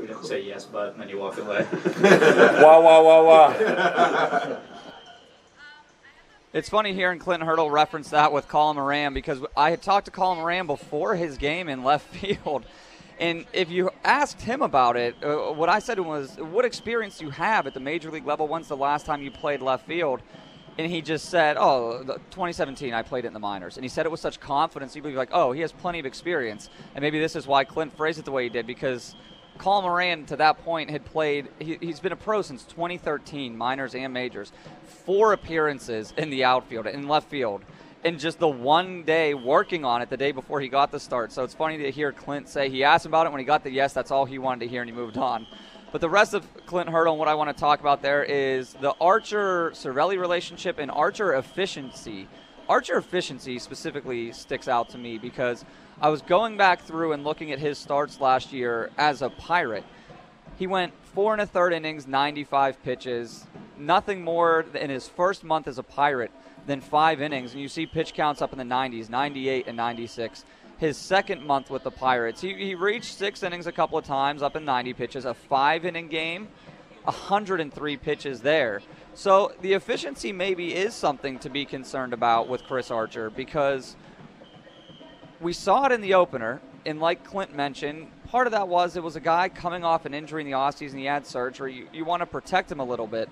[0.00, 1.66] We don't say yes, but and then you walk away.
[2.02, 4.56] Wah wah wah wah.
[6.52, 10.10] It's funny hearing Clinton Hurdle reference that with Colin Moran because I had talked to
[10.10, 12.64] Colin Moran before his game in left field.
[13.20, 16.64] And if you asked him about it, uh, what I said to him was, What
[16.64, 18.46] experience do you have at the major league level?
[18.46, 20.22] When's the last time you played left field?
[20.78, 23.76] And he just said, Oh, 2017, I played it in the minors.
[23.76, 26.06] And he said it with such confidence, you'd be like, Oh, he has plenty of
[26.06, 26.70] experience.
[26.94, 29.16] And maybe this is why Clint phrased it the way he did because
[29.58, 33.96] Colin Moran, to that point, had played, he, he's been a pro since 2013, minors
[33.96, 34.52] and majors.
[34.84, 37.64] Four appearances in the outfield, in left field,
[38.04, 41.32] in just the one day working on it the day before he got the start.
[41.32, 43.70] So it's funny to hear Clint say he asked about it when he got the
[43.70, 45.46] yes, that's all he wanted to hear, and he moved on.
[45.90, 48.74] But the rest of Clint Hurdle and what I want to talk about there is
[48.74, 52.28] the Archer Cervelli relationship and Archer efficiency.
[52.68, 55.64] Archer efficiency specifically sticks out to me because
[56.00, 59.84] I was going back through and looking at his starts last year as a Pirate.
[60.58, 63.46] He went four and a third innings, 95 pitches,
[63.78, 66.30] nothing more in his first month as a Pirate
[66.68, 67.52] than five innings.
[67.52, 70.44] And you see pitch counts up in the 90s, 98 and 96.
[70.76, 74.42] His second month with the Pirates, he, he reached six innings a couple of times,
[74.42, 76.46] up in 90 pitches, a five inning game,
[77.02, 78.80] 103 pitches there.
[79.14, 83.96] So the efficiency maybe is something to be concerned about with Chris Archer because
[85.40, 89.02] we saw it in the opener, and like Clint mentioned, part of that was it
[89.02, 90.98] was a guy coming off an injury in the offseason.
[90.98, 91.74] He had surgery.
[91.74, 93.28] You, you want to protect him a little bit,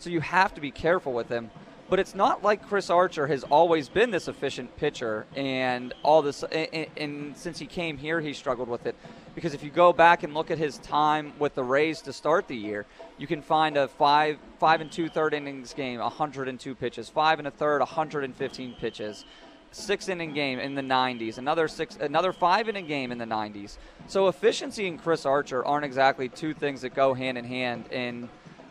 [0.00, 1.50] so you have to be careful with him.
[1.88, 6.42] But it's not like Chris Archer has always been this efficient pitcher, and all this.
[6.42, 8.94] And, and since he came here, he struggled with it.
[9.34, 12.48] Because if you go back and look at his time with the Rays to start
[12.48, 12.84] the year,
[13.16, 17.48] you can find a five five and two third innings game, 102 pitches, five and
[17.48, 19.24] a third, 115 pitches
[19.70, 23.76] six inning game in the 90s, another six, another five inning game in the 90s.
[24.06, 28.28] So efficiency and Chris Archer aren't exactly two things that go hand in hand, and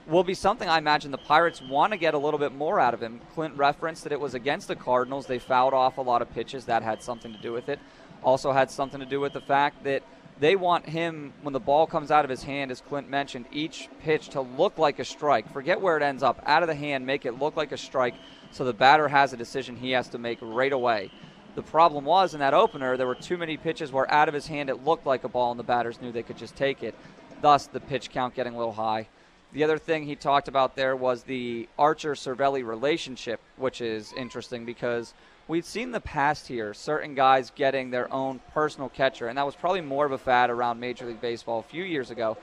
[0.07, 2.93] will be something I imagine the Pirates want to get a little bit more out
[2.93, 3.19] of him.
[3.33, 6.65] Clint referenced that it was against the Cardinals; they fouled off a lot of pitches.
[6.65, 7.79] That had something to do with it.
[8.23, 10.03] Also had something to do with the fact that
[10.39, 13.89] they want him when the ball comes out of his hand, as Clint mentioned, each
[14.01, 15.51] pitch to look like a strike.
[15.51, 18.13] Forget where it ends up, out of the hand, make it look like a strike
[18.51, 21.11] so the batter has a decision he has to make right away.
[21.55, 24.47] The problem was in that opener, there were too many pitches where out of his
[24.47, 26.93] hand it looked like a ball and the batters knew they could just take it,
[27.41, 29.07] thus the pitch count getting a little high.
[29.53, 34.65] The other thing he talked about there was the Archer Cervelli relationship, which is interesting
[34.65, 35.13] because
[35.47, 39.55] we've seen the past here certain guys getting their own personal catcher, and that was
[39.55, 42.37] probably more of a fad around Major League Baseball a few years ago.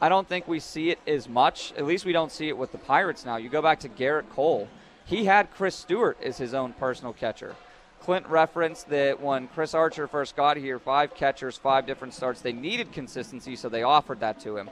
[0.00, 1.72] I don't think we see it as much.
[1.76, 3.36] At least we don't see it with the Pirates now.
[3.36, 4.68] You go back to Gerrit Cole
[5.10, 7.56] he had Chris Stewart as his own personal catcher.
[8.00, 12.52] Clint referenced that when Chris Archer first got here, five catchers, five different starts, they
[12.52, 14.70] needed consistency, so they offered that to him.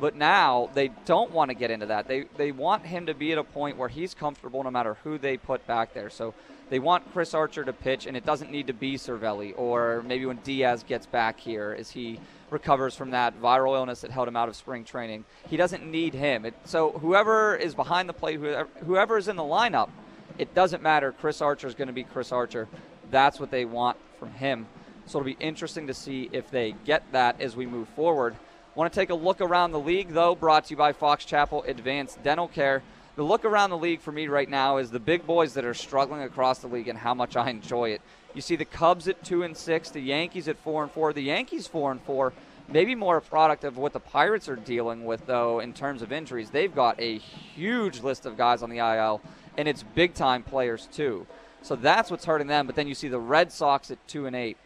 [0.00, 2.06] But now they don't want to get into that.
[2.06, 5.18] They they want him to be at a point where he's comfortable no matter who
[5.18, 6.10] they put back there.
[6.10, 6.34] So
[6.70, 10.26] they want Chris Archer to pitch, and it doesn't need to be Cervelli or maybe
[10.26, 14.36] when Diaz gets back here, as he recovers from that viral illness that held him
[14.36, 15.24] out of spring training.
[15.48, 16.44] He doesn't need him.
[16.44, 19.90] It, so whoever is behind the plate, whoever, whoever is in the lineup,
[20.38, 21.12] it doesn't matter.
[21.12, 22.68] Chris Archer is going to be Chris Archer.
[23.10, 24.66] That's what they want from him.
[25.06, 28.36] So it'll be interesting to see if they get that as we move forward.
[28.78, 31.64] Want to take a look around the league, though, brought to you by Fox Chapel
[31.66, 32.84] Advanced Dental Care.
[33.16, 35.74] The look around the league for me right now is the big boys that are
[35.74, 38.02] struggling across the league and how much I enjoy it.
[38.34, 41.12] You see the Cubs at two and six, the Yankees at four and four.
[41.12, 42.32] The Yankees four and four,
[42.68, 46.12] maybe more a product of what the Pirates are dealing with though in terms of
[46.12, 46.50] injuries.
[46.50, 49.20] They've got a huge list of guys on the IL,
[49.56, 51.26] and it's big time players too.
[51.62, 52.66] So that's what's hurting them.
[52.66, 54.56] But then you see the Red Sox at two and eight.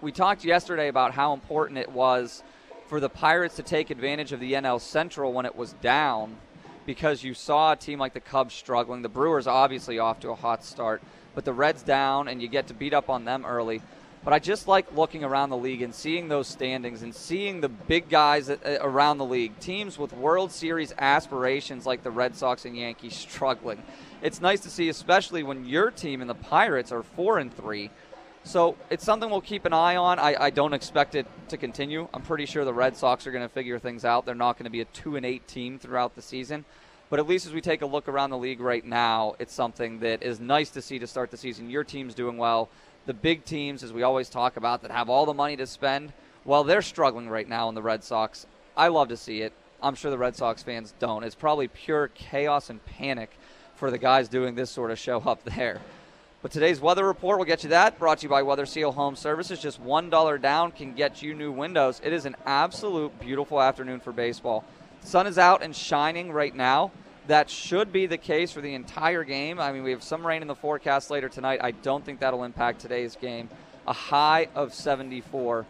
[0.00, 2.42] We talked yesterday about how important it was
[2.90, 6.36] for the Pirates to take advantage of the NL Central when it was down
[6.86, 9.02] because you saw a team like the Cubs struggling.
[9.02, 11.00] The Brewers obviously off to a hot start,
[11.32, 13.80] but the Reds down and you get to beat up on them early.
[14.24, 17.68] But I just like looking around the league and seeing those standings and seeing the
[17.68, 22.76] big guys around the league, teams with World Series aspirations like the Red Sox and
[22.76, 23.80] Yankees struggling.
[24.20, 27.90] It's nice to see, especially when your team and the Pirates are four and three.
[28.44, 30.18] So it's something we'll keep an eye on.
[30.18, 32.08] I, I don't expect it to continue.
[32.14, 34.24] I'm pretty sure the Red Sox are going to figure things out.
[34.24, 36.64] They're not going to be a two and eight team throughout the season.
[37.10, 39.98] But at least as we take a look around the league right now, it's something
[40.00, 41.68] that is nice to see to start the season.
[41.68, 42.68] Your team's doing well.
[43.06, 46.12] The big teams, as we always talk about, that have all the money to spend,
[46.44, 48.46] well, they're struggling right now in the Red Sox.
[48.76, 49.52] I love to see it.
[49.82, 51.24] I'm sure the Red Sox fans don't.
[51.24, 53.30] It's probably pure chaos and panic
[53.74, 55.80] for the guys doing this sort of show up there.
[56.42, 57.98] But today's weather report will get you that.
[57.98, 59.60] Brought to you by Weather Seal Home Services.
[59.60, 62.00] Just $1 down can get you new windows.
[62.02, 64.64] It is an absolute beautiful afternoon for baseball.
[65.02, 66.92] Sun is out and shining right now.
[67.26, 69.60] That should be the case for the entire game.
[69.60, 71.60] I mean, we have some rain in the forecast later tonight.
[71.62, 73.50] I don't think that'll impact today's game.
[73.86, 75.66] A high of 74.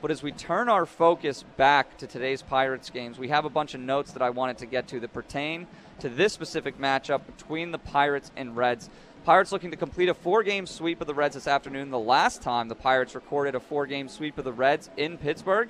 [0.00, 3.74] But as we turn our focus back to today's Pirates games, we have a bunch
[3.74, 5.66] of notes that I wanted to get to that pertain
[5.98, 8.88] to this specific matchup between the Pirates and Reds.
[9.24, 11.90] Pirates looking to complete a four game sweep of the Reds this afternoon.
[11.90, 15.68] The last time the Pirates recorded a four game sweep of the Reds in Pittsburgh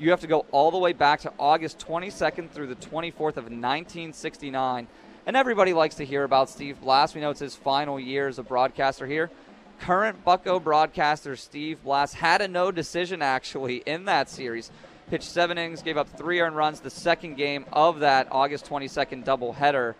[0.00, 3.44] you have to go all the way back to August 22nd through the 24th of
[3.44, 4.86] 1969.
[5.26, 7.14] And everybody likes to hear about Steve Blass.
[7.14, 9.30] We know it's his final year as a broadcaster here.
[9.78, 14.70] Current Bucco broadcaster Steve Blass had a no decision actually in that series.
[15.10, 16.80] Pitched seven innings, gave up three earned runs.
[16.80, 19.94] The second game of that August 22nd doubleheader,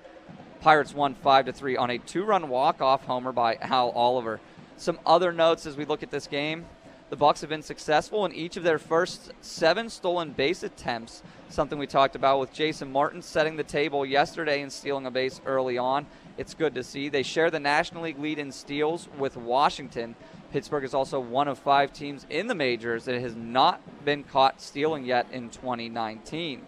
[0.60, 4.40] Pirates won five to three on a two-run walk-off homer by Al Oliver.
[4.76, 6.66] Some other notes as we look at this game.
[7.08, 11.22] The Bucs have been successful in each of their first seven stolen base attempts.
[11.48, 15.40] Something we talked about with Jason Martin setting the table yesterday and stealing a base
[15.44, 16.06] early on.
[16.38, 17.08] It's good to see.
[17.08, 20.14] They share the National League lead in steals with Washington.
[20.52, 24.60] Pittsburgh is also one of five teams in the majors that has not been caught
[24.60, 26.62] stealing yet in 2019.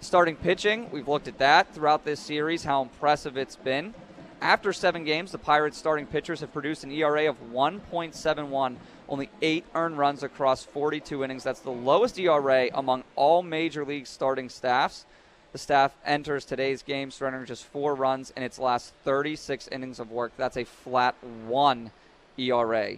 [0.00, 3.94] Starting pitching, we've looked at that throughout this series, how impressive it's been.
[4.40, 8.76] After seven games, the Pirates starting pitchers have produced an ERA of 1.71
[9.08, 11.42] only eight earned runs across 42 innings.
[11.42, 15.04] That's the lowest ERA among all major league starting staffs.
[15.52, 20.12] The staff enters today's game surrendering just four runs in its last 36 innings of
[20.12, 20.32] work.
[20.36, 21.90] That's a flat one
[22.36, 22.96] ERA.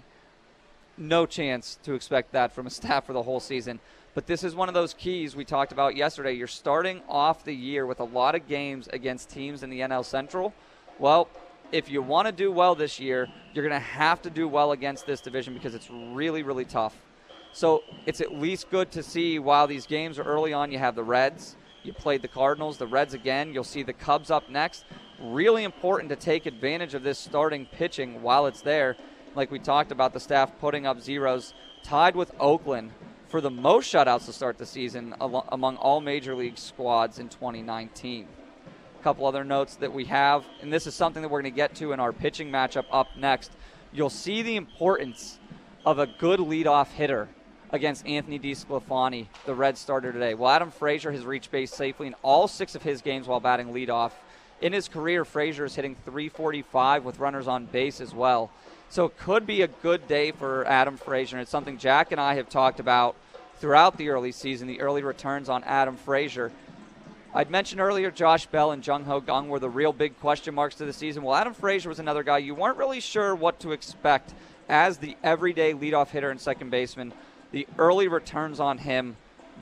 [0.99, 3.81] No chance to expect that from a staff for the whole season.
[4.12, 6.33] But this is one of those keys we talked about yesterday.
[6.33, 10.05] You're starting off the year with a lot of games against teams in the NL
[10.05, 10.53] Central.
[10.99, 11.29] Well,
[11.70, 14.73] if you want to do well this year, you're going to have to do well
[14.73, 16.96] against this division because it's really, really tough.
[17.53, 20.96] So it's at least good to see while these games are early on, you have
[20.96, 24.85] the Reds, you played the Cardinals, the Reds again, you'll see the Cubs up next.
[25.20, 28.96] Really important to take advantage of this starting pitching while it's there.
[29.37, 32.90] Like we talked about, the staff putting up zeros, tied with Oakland
[33.31, 38.27] for the most shutouts to start the season among all major league squads in 2019
[38.99, 41.57] A couple other notes that we have, and this is something that we're going to
[41.57, 43.53] get to in our pitching matchup up next.
[43.93, 45.38] You'll see the importance
[45.87, 47.29] of a good leadoff hitter
[47.71, 50.35] against Anthony DeSclafani, the Red starter today.
[50.35, 53.73] Well, Adam Frazier has reached base safely in all six of his games while batting
[53.73, 54.11] leadoff.
[54.61, 58.51] In his career, Frazier is hitting 345 with runners on base as well.
[58.90, 61.38] So it could be a good day for Adam Frazier.
[61.38, 63.14] It's something Jack and I have talked about
[63.59, 66.50] throughout the early season, the early returns on Adam Frazier.
[67.33, 70.74] I'd mentioned earlier Josh Bell and Jung Ho Kang were the real big question marks
[70.76, 71.22] to the season.
[71.22, 74.35] Well, Adam Frazier was another guy you weren't really sure what to expect
[74.68, 77.12] as the everyday leadoff hitter and second baseman.
[77.53, 79.16] The early returns on him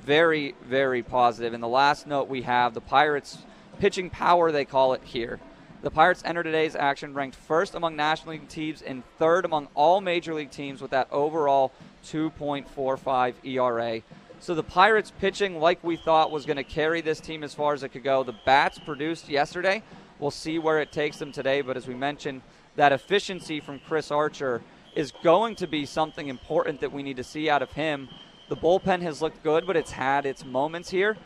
[0.07, 1.53] very, very positive.
[1.53, 3.37] And the last note we have the Pirates
[3.79, 5.39] pitching power, they call it here.
[5.81, 10.01] The Pirates enter today's action ranked first among National League teams and third among all
[10.01, 11.73] Major League teams with that overall
[12.05, 14.03] 2.45 ERA.
[14.41, 17.75] So the Pirates pitching, like we thought, was going to carry this team as far
[17.75, 18.25] as it could go.
[18.25, 19.85] The bats produced yesterday.
[20.19, 21.61] We'll see where it takes them today.
[21.61, 22.43] But as we mentioned,
[22.75, 24.63] that efficiency from Chris Archer
[24.97, 28.09] is going to be something important that we need to see out of him.
[28.49, 31.17] The bullpen has looked good, but it's had its moments here.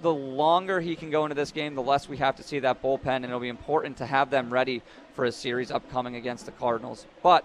[0.00, 2.82] The longer he can go into this game, the less we have to see that
[2.82, 4.82] bullpen, and it'll be important to have them ready
[5.14, 7.06] for a series upcoming against the Cardinals.
[7.22, 7.44] But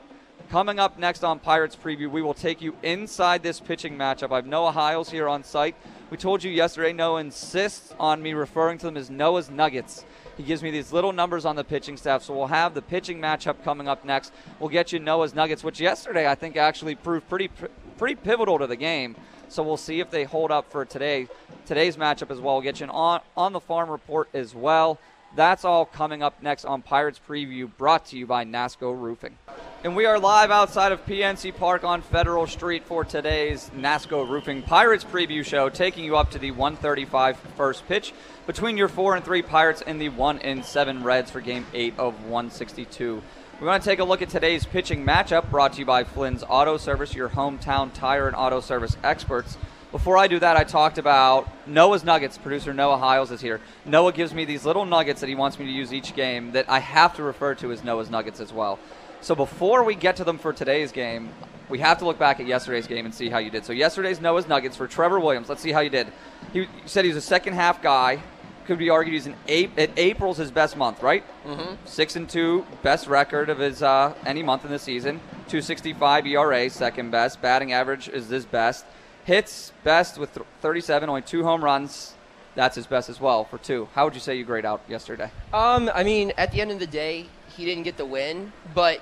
[0.49, 4.31] Coming up next on Pirates Preview, we will take you inside this pitching matchup.
[4.31, 5.75] I have Noah Hiles here on site.
[6.11, 10.05] We told you yesterday, Noah insists on me referring to them as Noah's Nuggets.
[10.37, 13.19] He gives me these little numbers on the pitching staff, so we'll have the pitching
[13.19, 14.31] matchup coming up next.
[14.59, 17.49] We'll get you Noah's Nuggets, which yesterday I think actually proved pretty
[17.97, 19.15] pretty pivotal to the game.
[19.53, 21.27] So we'll see if they hold up for today
[21.67, 22.55] today's matchup as well.
[22.55, 24.97] We'll get you on on the farm report as well.
[25.35, 29.37] That's all coming up next on Pirates Preview, brought to you by Nasco Roofing.
[29.83, 34.63] And we are live outside of PNC Park on Federal Street for today's NASCO Roofing
[34.63, 38.11] Pirates preview show, taking you up to the 135 first pitch
[38.47, 41.99] between your 4 and 3 Pirates and the 1 and 7 Reds for game 8
[41.99, 43.21] of 162.
[43.63, 46.43] We're going to take a look at today's pitching matchup brought to you by Flynn's
[46.43, 49.57] Auto Service, your hometown tire and auto service experts.
[49.93, 52.37] Before I do that, I talked about Noah's Nuggets.
[52.37, 53.61] Producer Noah Hiles is here.
[53.85, 56.69] Noah gives me these little nuggets that he wants me to use each game that
[56.69, 58.79] I have to refer to as Noah's Nuggets as well.
[59.21, 61.29] So before we get to them for today's game,
[61.69, 63.63] we have to look back at yesterday's game and see how you did.
[63.63, 65.47] So yesterday's Noah's Nuggets for Trevor Williams.
[65.47, 66.07] Let's see how you did.
[66.51, 68.21] He said he was a second half guy.
[68.65, 69.35] Could be argued he's an.
[69.77, 71.23] At April's his best month, right?
[71.45, 71.77] Mhm.
[71.85, 75.19] Six and two, best record of his uh, any month in the season.
[75.49, 77.41] 265 ERA, second best.
[77.41, 78.85] Batting average is his best.
[79.25, 82.13] Hits best with 37, only two home runs.
[82.55, 83.87] That's his best as well for two.
[83.95, 85.29] How would you say you grade out yesterday?
[85.53, 87.25] Um, I mean, at the end of the day,
[87.57, 89.01] he didn't get the win, but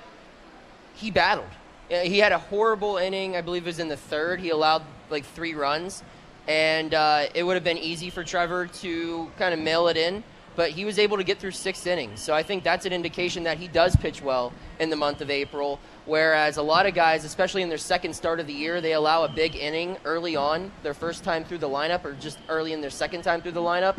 [0.94, 1.48] he battled.
[1.90, 3.36] Uh, He had a horrible inning.
[3.36, 4.40] I believe it was in the third.
[4.40, 6.02] He allowed like three runs,
[6.48, 10.24] and uh, it would have been easy for Trevor to kind of mail it in.
[10.54, 13.44] But he was able to get through six innings, so I think that's an indication
[13.44, 15.80] that he does pitch well in the month of April.
[16.04, 19.24] Whereas a lot of guys, especially in their second start of the year, they allow
[19.24, 22.82] a big inning early on, their first time through the lineup, or just early in
[22.82, 23.96] their second time through the lineup.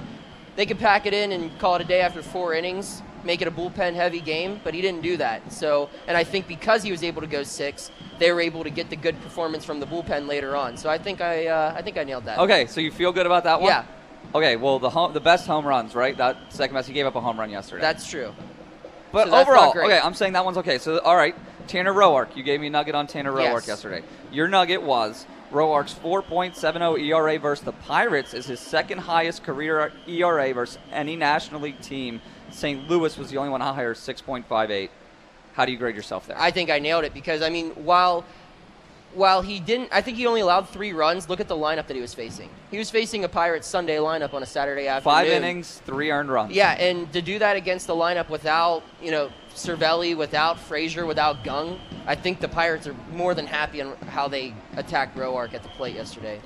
[0.55, 3.47] They could pack it in and call it a day after four innings, make it
[3.47, 5.51] a bullpen heavy game, but he didn't do that.
[5.51, 8.69] So, and I think because he was able to go six, they were able to
[8.69, 10.77] get the good performance from the bullpen later on.
[10.77, 12.39] So I think I, uh, I think I nailed that.
[12.39, 13.69] Okay, so you feel good about that one?
[13.69, 13.85] Yeah.
[14.35, 16.15] Okay, well the home, the best home runs, right?
[16.17, 16.87] That second best.
[16.87, 17.81] He gave up a home run yesterday.
[17.81, 18.33] That's true.
[19.11, 20.79] But So overall, okay, I'm saying that one's okay.
[20.79, 21.35] So all right,
[21.67, 23.67] Tanner Roark, you gave me a nugget on Tanner Roark Yes.
[23.67, 24.03] yesterday.
[24.31, 30.51] Your nugget was Roark's 4.70 ERA versus the Pirates is his second highest career ERA
[30.53, 32.21] versus any National League team.
[32.53, 32.89] St.
[32.89, 34.89] Louis was the only one higher, 6.58.
[35.53, 36.39] How do you grade yourself there?
[36.39, 38.25] I think I nailed it because I mean, while
[39.13, 41.29] while he didn't, I think he only allowed three runs.
[41.29, 42.49] Look at the lineup that he was facing.
[42.71, 45.15] He was facing a Pirates Sunday lineup on a Saturday afternoon.
[45.15, 46.53] Five innings, three earned runs.
[46.53, 51.43] Yeah, and to do that against the lineup without, you know, Cervelli, without Frazier, without
[51.43, 55.61] Gung, I think the Pirates are more than happy on how they attacked Roark at
[55.61, 56.41] the plate yesterday.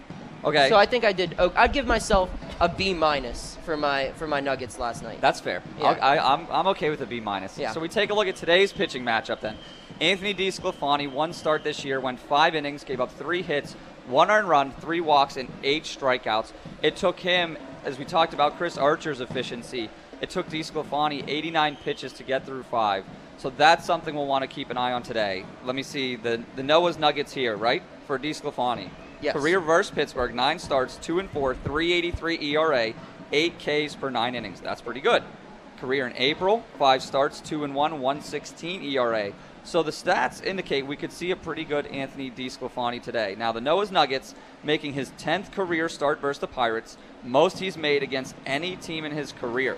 [0.48, 0.70] Okay.
[0.70, 1.36] So I think I did.
[1.38, 2.30] Oh, I'd give myself
[2.60, 5.20] a B minus for my for my Nuggets last night.
[5.22, 5.62] That's fair.
[5.80, 5.86] Yeah.
[5.88, 7.58] I'll- I, I'm, I'm okay with a B minus.
[7.58, 7.72] Yeah.
[7.72, 9.58] So we take a look at today's pitching matchup then.
[10.00, 13.74] Anthony DeSclafani, one start this year, went five innings, gave up three hits,
[14.08, 16.52] one earned run, three walks, and eight strikeouts.
[16.84, 19.90] It took him, as we talked about Chris Archer's efficiency,
[20.22, 23.06] it took DeSclafani 89 pitches to get through five.
[23.38, 25.46] So that's something we'll want to keep an eye on today.
[25.66, 27.84] Let me see the the Noah's Nuggets here, right?
[28.08, 28.90] For DeSclafani.
[29.22, 29.34] Yes.
[29.34, 32.94] Career versus Pittsburgh, nine starts, two and four, 383 ERA,
[33.32, 34.62] eight Ks per nine innings.
[34.62, 35.24] That's pretty good.
[35.80, 39.32] Career in April, five starts, two and one, 116 ERA.
[39.64, 43.36] So the stats indicate we could see a pretty good Anthony DeSclafani today.
[43.38, 48.02] Now the Noah's Nuggets making his 10th career start versus the Pirates, most he's made
[48.02, 49.78] against any team in his career.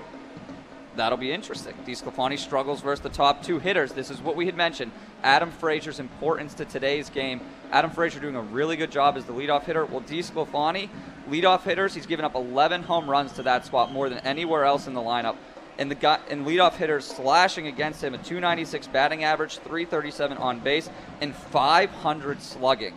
[0.96, 1.74] That'll be interesting.
[1.86, 3.94] DeSclafani struggles versus the top two hitters.
[3.94, 4.92] This is what we had mentioned.
[5.24, 7.42] Adam Frazier's importance to today's game.
[7.72, 9.86] Adam Frazier doing a really good job as the leadoff hitter.
[9.86, 10.90] Well, DeSclafani,
[11.30, 14.88] leadoff hitters, he's given up 11 home runs to that spot, more than anywhere else
[14.88, 15.36] in the lineup.
[15.78, 20.60] And the guy and leadoff hitters slashing against him a 296 batting average, 337 on
[20.60, 20.90] base,
[21.22, 22.96] and 500 slugging.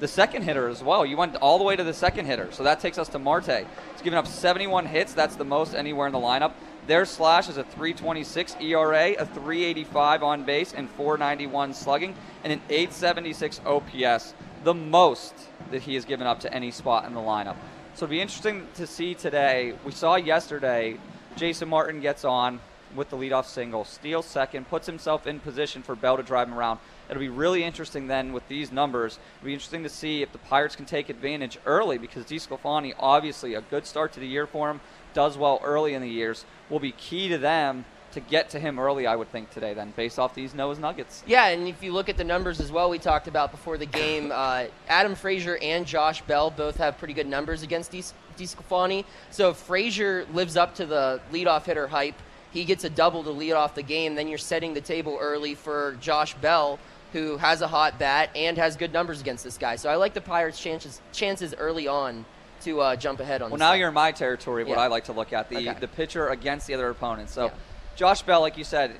[0.00, 1.06] The second hitter as well.
[1.06, 2.48] You went all the way to the second hitter.
[2.52, 3.66] So that takes us to Marte.
[3.92, 5.14] He's given up 71 hits.
[5.14, 6.52] That's the most anywhere in the lineup.
[6.86, 12.60] Their slash is a 326 ERA, a 385 on base, and 491 slugging, and an
[12.68, 14.34] 876 OPS.
[14.64, 15.34] The most
[15.70, 17.56] that he has given up to any spot in the lineup.
[17.94, 19.74] So it'll be interesting to see today.
[19.84, 20.98] We saw yesterday
[21.36, 22.60] Jason Martin gets on
[22.94, 26.54] with the leadoff single, steals second, puts himself in position for Bell to drive him
[26.54, 26.78] around.
[27.08, 29.18] It'll be really interesting then with these numbers.
[29.38, 33.54] It'll be interesting to see if the Pirates can take advantage early because DeSclafani, obviously
[33.54, 34.80] a good start to the year for him,
[35.14, 37.84] does well early in the years, will be key to them
[38.14, 41.24] to get to him early, I would think, today then, based off these Noah's Nuggets.
[41.26, 43.86] Yeah, and if you look at the numbers as well, we talked about before the
[43.86, 49.04] game, uh, Adam Frazier and Josh Bell both have pretty good numbers against DeSclafani.
[49.30, 52.14] So if Frazier lives up to the leadoff hitter hype,
[52.52, 55.56] he gets a double to lead off the game, then you're setting the table early
[55.56, 56.78] for Josh Bell,
[57.12, 59.74] who has a hot bat and has good numbers against this guy.
[59.74, 62.24] So I like the Pirates' chances chances early on
[62.64, 63.76] to uh, jump ahead on Well, now guy.
[63.76, 64.84] you're in my territory of what Yeah.
[64.84, 65.78] I like to look at the Okay.
[65.80, 67.30] the pitcher against the other opponent.
[67.30, 67.50] So, Yeah.
[67.96, 68.92] Josh Bell, like you said,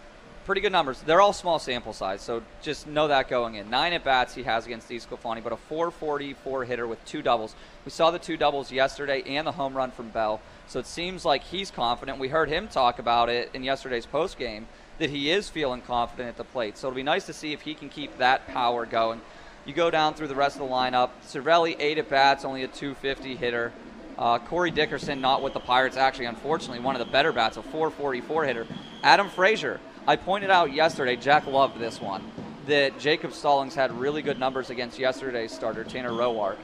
[0.44, 1.00] pretty good numbers.
[1.00, 3.70] They're all small sample size, so just know that going in.
[3.70, 7.54] Nine at bats he has against DeSclafani, but a 444 hitter with two doubles.
[7.84, 11.24] We saw the two doubles yesterday and the home run from Bell, so it seems
[11.24, 12.18] like he's confident.
[12.18, 16.28] We heard him talk about it in yesterday's post game that he is feeling confident
[16.28, 16.78] at the plate.
[16.78, 19.20] So it'll be nice to see if he can keep that power going.
[19.64, 21.10] You go down through the rest of the lineup.
[21.26, 23.72] Cervelli, eight at bats, only a 250 hitter.
[24.18, 27.62] Uh, Corey Dickerson, not with the Pirates, actually, unfortunately, one of the better bats, a
[27.62, 28.66] 444 hitter.
[29.02, 32.22] Adam Frazier, I pointed out yesterday, Jack loved this one,
[32.66, 36.58] that Jacob Stallings had really good numbers against yesterday's starter, Tanner Roark.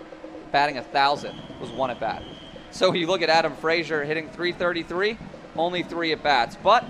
[0.53, 2.22] Batting a 1,000 was one at bat.
[2.70, 5.18] So you look at Adam Frazier hitting 333,
[5.57, 6.57] only three at bats.
[6.62, 6.84] But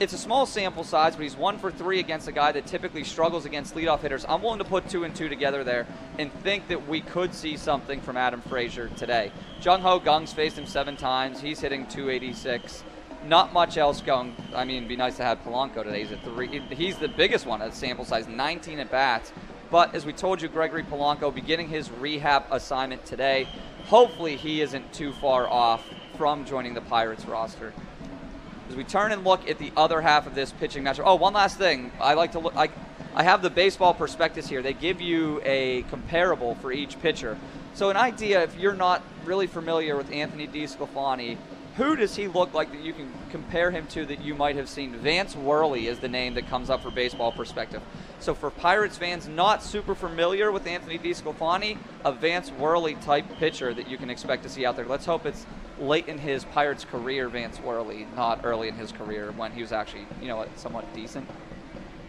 [0.00, 3.04] it's a small sample size, but he's one for three against a guy that typically
[3.04, 4.24] struggles against leadoff hitters.
[4.26, 5.86] I'm willing to put two and two together there
[6.18, 9.30] and think that we could see something from Adam Frazier today.
[9.60, 11.38] Jung Ho Kang's faced him seven times.
[11.38, 12.82] He's hitting 286.
[13.26, 14.34] Not much else going.
[14.54, 16.04] I mean, it'd be nice to have Polanco today.
[16.06, 19.32] He's, three, he's the biggest one at sample size, 19 at bats.
[19.70, 23.46] But as we told you, Gregory Polanco beginning his rehab assignment today.
[23.84, 25.84] Hopefully, he isn't too far off
[26.16, 27.74] from joining the Pirates roster
[28.70, 31.02] as we turn and look at the other half of this pitching matchup.
[31.04, 31.90] Oh, one last thing.
[32.00, 32.54] I like to look.
[32.56, 32.68] I,
[33.14, 34.62] I have the baseball prospectus here.
[34.62, 37.36] They give you a comparable for each pitcher.
[37.74, 41.36] So an idea, if you're not really familiar with Anthony DeSclafani,
[41.76, 44.68] who does he look like that you can compare him to that you might have
[44.68, 44.94] seen?
[44.94, 47.82] Vance Worley is the name that comes up for baseball perspective.
[48.20, 53.72] So for Pirates fans not super familiar with Anthony DeSclafani, a Vance Worley type pitcher
[53.74, 54.84] that you can expect to see out there.
[54.84, 55.46] Let's hope it's
[55.80, 59.72] late in his Pirates career, Vance Worley, not early in his career when he was
[59.72, 61.28] actually, you know, somewhat decent.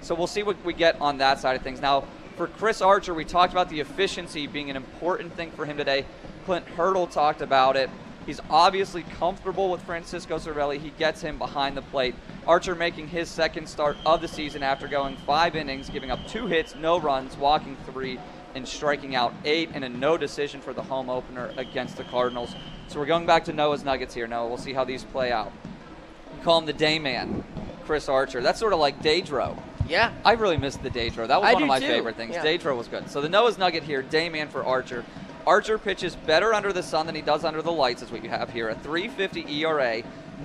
[0.02, 1.80] So we'll see what we get on that side of things.
[1.82, 2.06] Now,
[2.36, 6.06] for Chris Archer, we talked about the efficiency being an important thing for him today.
[6.46, 7.90] Clint Hurdle talked about it.
[8.26, 10.80] He's obviously comfortable with Francisco Cervelli.
[10.80, 12.14] He gets him behind the plate.
[12.48, 16.48] Archer making his second start of the season after going five innings, giving up two
[16.48, 18.20] hits, no runs, walking three,
[18.56, 22.56] and striking out eight, and a no decision for the home opener against the Cardinals.
[22.88, 24.28] So we're going back to Noah's Nuggets here.
[24.28, 25.52] Noah, we'll see how these play out.
[26.38, 27.44] You call him the day man,
[27.86, 28.42] Chris Archer.
[28.42, 29.62] That's sort of like Daydro.
[29.88, 30.14] Yeah.
[30.24, 31.28] I really missed the Daydro.
[31.28, 31.88] That was I one of my too.
[31.88, 32.36] favorite things.
[32.36, 32.44] Yeah.
[32.44, 33.10] Daydro was good.
[33.10, 35.06] So the Noah's Nugget here, day man for Archer.
[35.46, 38.30] Archer pitches better under the sun than he does under the lights, is what you
[38.30, 38.70] have here.
[38.70, 40.04] A 350 ERA,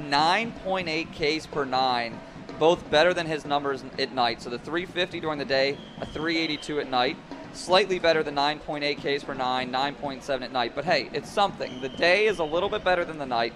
[0.08, 2.18] 9.8 Ks per nine,
[2.58, 4.40] both better than his numbers at night.
[4.40, 7.16] So the 350 during the day, a 382 at night,
[7.56, 10.72] slightly better than 9.8 Ks per nine, 9.7 at night.
[10.74, 11.80] But hey, it's something.
[11.80, 13.54] The day is a little bit better than the night.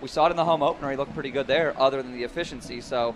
[0.00, 0.90] We saw it in the home opener.
[0.90, 2.80] He looked pretty good there, other than the efficiency.
[2.80, 3.14] So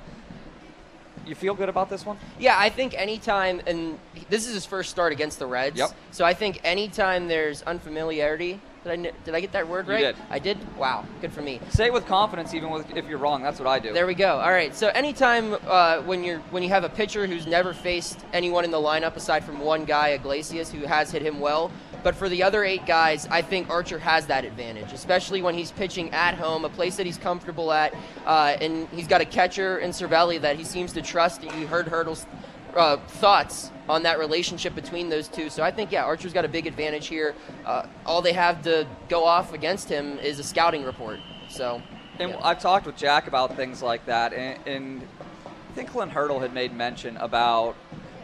[1.26, 2.18] you feel good about this one?
[2.38, 3.98] Yeah, I think anytime, and
[4.28, 5.76] this is his first start against the Reds.
[5.76, 5.90] Yep.
[6.10, 10.00] So I think anytime there's unfamiliarity, did I did I get that word You right?
[10.00, 10.16] did.
[10.30, 10.58] I did.
[10.76, 11.60] Wow, good for me.
[11.70, 13.42] Say it with confidence, even with, if you're wrong.
[13.42, 13.92] That's what I do.
[13.92, 14.38] There we go.
[14.38, 14.74] All right.
[14.74, 18.70] So anytime uh, when you're when you have a pitcher who's never faced anyone in
[18.70, 21.70] the lineup aside from one guy, Iglesias, who has hit him well,
[22.02, 25.72] but for the other eight guys, I think Archer has that advantage, especially when he's
[25.72, 29.78] pitching at home, a place that he's comfortable at, uh, and he's got a catcher
[29.78, 31.42] in Cervelli that he seems to trust.
[31.42, 32.26] And you heard Hurdle's
[32.74, 35.50] uh, thoughts on that relationship between those two.
[35.50, 37.34] So I think, yeah, Archer's got a big advantage here.
[37.66, 41.18] Uh, all they have to go off against him is a scouting report.
[41.48, 41.82] So,
[42.20, 45.08] And I've talked with Jack about things like that, and, and
[45.46, 47.74] I think Clint Hurdle had made mention about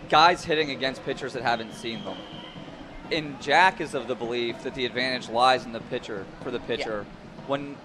[0.09, 2.17] guys hitting against pitchers that haven't seen them.
[3.11, 6.61] And Jack is of the belief that the advantage lies in the pitcher for the
[6.61, 7.07] pitcher.
[7.47, 7.77] When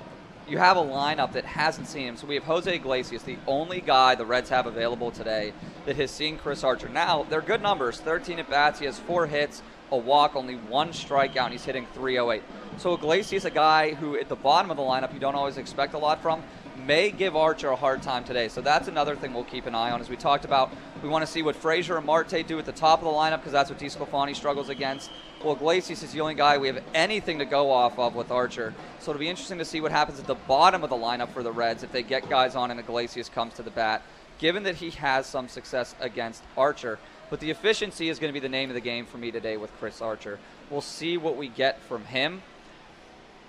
[0.52, 3.80] you have a lineup that hasn't seen him, so we have Jose Iglesias, the only
[3.80, 5.54] guy the Reds have available today
[5.86, 6.90] that has seen Chris Archer.
[6.90, 10.90] Now they're good numbers: 13 at bats, he has four hits, a walk, only one
[10.90, 12.44] strikeout, and he's hitting 308.
[12.78, 15.94] So Iglesias, a guy who at the bottom of the lineup you don't always expect
[15.94, 16.44] a lot from,
[16.86, 18.50] may give Archer a hard time today.
[18.50, 20.02] So that's another thing we'll keep an eye on.
[20.02, 20.70] As we talked about,
[21.02, 23.38] we want to see what Frazier and Marte do at the top of the lineup
[23.38, 25.12] because that's what DeSclafani struggles against.
[25.44, 28.76] Well, Iglesias is the only guy we have anything to go off of with Archer.
[29.00, 31.42] So it'll be interesting to see what happens at the bottom of the lineup for
[31.42, 34.04] the Reds if they get guys on and Iglesias comes to the bat,
[34.38, 37.00] given that he has some success against Archer.
[37.32, 39.58] But the efficiency is going to be the name of the game for me today
[39.58, 40.38] with Chris Archer.
[40.70, 42.44] We'll see what we get from him.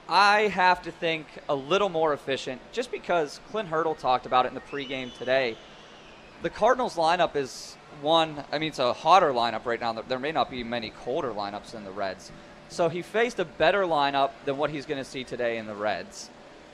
[0.08, 4.48] I have to think a little more efficient just because Clint Hurdle talked about it
[4.48, 5.58] in the pregame today.
[6.42, 9.92] The Cardinals lineup is one, I mean, it's a hotter lineup right now.
[9.92, 12.32] There may not be many colder lineups than the Reds.
[12.68, 15.74] So he faced a better lineup than what he's going to see today in the
[15.74, 16.30] Reds.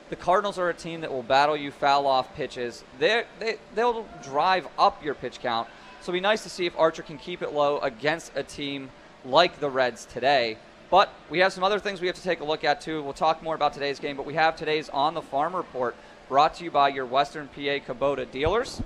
[0.09, 2.83] The Cardinals are a team that will battle you foul off pitches.
[2.97, 5.67] They're, they, they'll drive up your pitch count.
[6.01, 8.89] So it'll be nice to see if Archer can keep it low against a team
[9.23, 10.57] like the Reds today.
[10.89, 13.03] But we have some other things we have to take a look at too.
[13.03, 15.95] We'll talk more about today's game, but we have today's On the Farm report
[16.27, 18.81] brought to you by your Western PA Kubota dealers.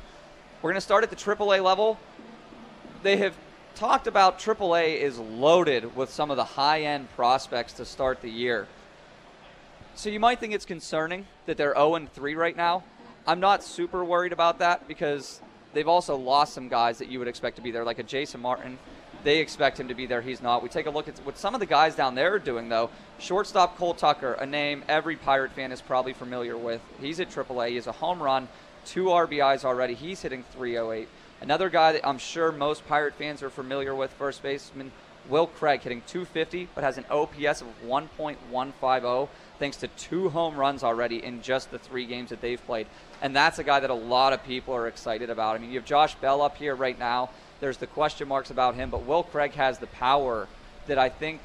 [0.64, 2.00] We're going to start at the AAA level.
[3.02, 3.36] They have
[3.76, 8.30] talked about AAA is loaded with some of the high end prospects to start the
[8.30, 8.66] year.
[9.96, 12.86] So you might think it's concerning that they're 0 3 right now.
[13.28, 15.42] I'm not super worried about that because
[15.74, 18.40] they've also lost some guys that you would expect to be there, like a Jason
[18.40, 18.80] Martin.
[19.26, 20.22] They expect him to be there.
[20.22, 20.64] He's not.
[20.64, 22.90] We take a look at what some of the guys down there are doing, though.
[23.20, 26.80] Shortstop Cole Tucker, a name every Pirate fan is probably familiar with.
[27.02, 27.70] He's at AAA.
[27.70, 28.48] He has a home run,
[28.86, 29.94] two RBIs already.
[29.94, 31.08] He's hitting 308.
[31.42, 34.92] Another guy that I'm sure most Pirate fans are familiar with, first baseman
[35.30, 40.84] Will Craig, hitting 250, but has an OPS of 1.150 thanks to two home runs
[40.84, 42.88] already in just the three games that they've played.
[43.22, 45.56] And that's a guy that a lot of people are excited about.
[45.56, 47.30] I mean, you have Josh Bell up here right now.
[47.62, 50.48] There's the question marks about him, but Will Craig has the power
[50.88, 51.40] that I think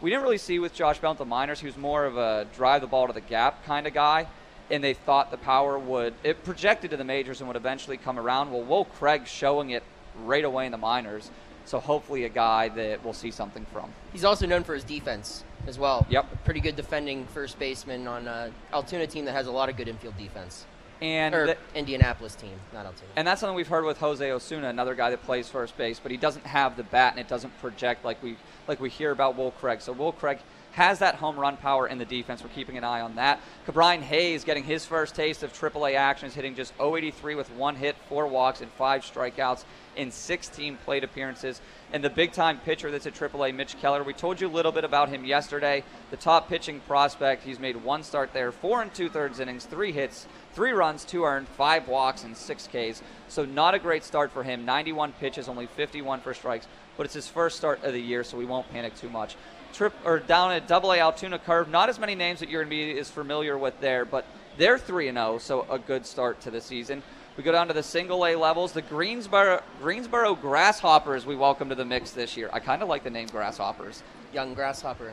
[0.00, 1.58] we didn't really see with Josh Bell at the minors.
[1.58, 4.28] He was more of a drive the ball to the gap kind of guy,
[4.70, 8.18] and they thought the power would it projected to the majors and would eventually come
[8.18, 8.50] around.
[8.50, 9.82] Well, Will Craig showing it
[10.24, 11.30] right away in the minors.
[11.64, 13.90] So hopefully a guy that we'll see something from.
[14.12, 16.06] He's also known for his defense as well.
[16.08, 16.32] Yep.
[16.32, 19.76] A pretty good defending first baseman on a Altoona team that has a lot of
[19.76, 20.64] good infield defense.
[21.02, 23.10] And or the- Indianapolis team, not Altoona.
[23.16, 26.10] And that's something we've heard with Jose Osuna, another guy that plays first base, but
[26.12, 28.36] he doesn't have the bat and it doesn't project like we
[28.68, 29.80] like we hear about Will Craig.
[29.80, 30.38] So Will Craig
[30.76, 32.42] has that home run power in the defense.
[32.42, 33.40] We're keeping an eye on that.
[33.66, 37.76] Ke'Bryan Hayes getting his first taste of AAA action is hitting just 083 with one
[37.76, 39.64] hit, four walks, and five strikeouts
[39.96, 41.62] in 16 plate appearances.
[41.94, 44.02] And the big time pitcher that's at AAA, Mitch Keller.
[44.02, 45.82] We told you a little bit about him yesterday.
[46.10, 47.44] The top pitching prospect.
[47.44, 51.24] He's made one start there, four and two thirds innings, three hits, three runs, two
[51.24, 53.00] earned, five walks, and six Ks.
[53.28, 54.66] So not a great start for him.
[54.66, 56.68] 91 pitches, only 51 for strikes.
[56.98, 59.36] But it's his first start of the year, so we won't panic too much.
[59.76, 61.68] Trip or down at Double A Altoona Curve.
[61.68, 64.24] Not as many names that you're going to be as familiar with there, but
[64.56, 67.02] they're three and zero, so a good start to the season.
[67.36, 68.72] We go down to the single A levels.
[68.72, 72.48] The Greensboro Greensboro Grasshoppers we welcome to the mix this year.
[72.54, 74.02] I kind of like the name Grasshoppers.
[74.32, 75.12] Young Grasshopper.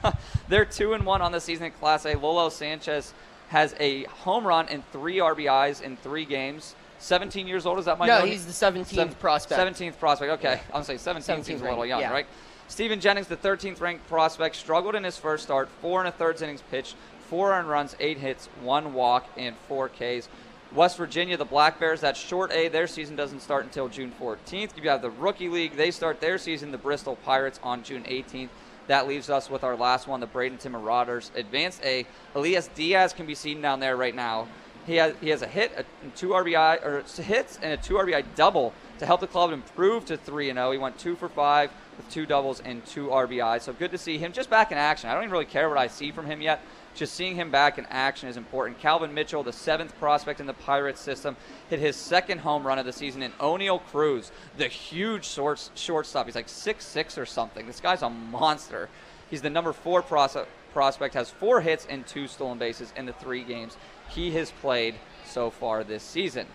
[0.48, 2.14] They're two and one on the season in Class A.
[2.14, 3.12] Lolo Sanchez
[3.48, 6.76] has a home run and three RBIs in three games.
[7.00, 7.80] 17 years old.
[7.80, 8.28] Is that my No, note?
[8.28, 9.60] he's the 17th prospect.
[9.60, 10.30] 17th prospect.
[10.34, 12.12] Okay, I'm gonna say 17th seems a little young, yeah.
[12.12, 12.26] right?
[12.68, 15.68] Steven Jennings, the 13th ranked prospect, struggled in his first start.
[15.80, 16.96] Four and a third innings pitched,
[17.28, 20.28] four earned runs, eight hits, one walk, and four Ks.
[20.74, 22.68] West Virginia, the Black Bears, that's short A.
[22.68, 24.70] Their season doesn't start until June 14th.
[24.82, 25.76] You have the Rookie League.
[25.76, 28.48] They start their season, the Bristol Pirates, on June 18th.
[28.88, 31.30] That leaves us with our last one, the Bradenton Marauders.
[31.36, 32.06] Advanced A.
[32.34, 34.48] Elias Diaz can be seen down there right now.
[34.84, 35.84] He has, he has a hit, a
[36.16, 40.16] two RBI, or hits, and a two RBI double to help the club improve to
[40.16, 40.72] 3 and 0.
[40.72, 43.60] He went 2 for 5 with two doubles and two RBI.
[43.60, 45.10] So good to see him just back in action.
[45.10, 46.60] I don't even really care what I see from him yet.
[46.94, 48.78] Just seeing him back in action is important.
[48.78, 51.36] Calvin Mitchell, the seventh prospect in the Pirates system,
[51.68, 53.22] hit his second home run of the season.
[53.22, 57.66] And Oneil Cruz, the huge short, shortstop, he's like six six or something.
[57.66, 58.88] This guy's a monster.
[59.28, 60.36] He's the number four pros-
[60.72, 63.76] prospect, has four hits and two stolen bases in the three games
[64.10, 66.46] he has played so far this season.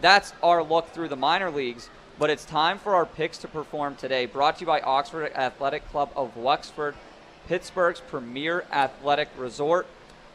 [0.00, 3.96] That's our look through the minor leagues, but it's time for our picks to perform
[3.96, 4.26] today.
[4.26, 6.94] Brought to you by Oxford Athletic Club of Wexford,
[7.48, 9.86] Pittsburgh's premier athletic resort.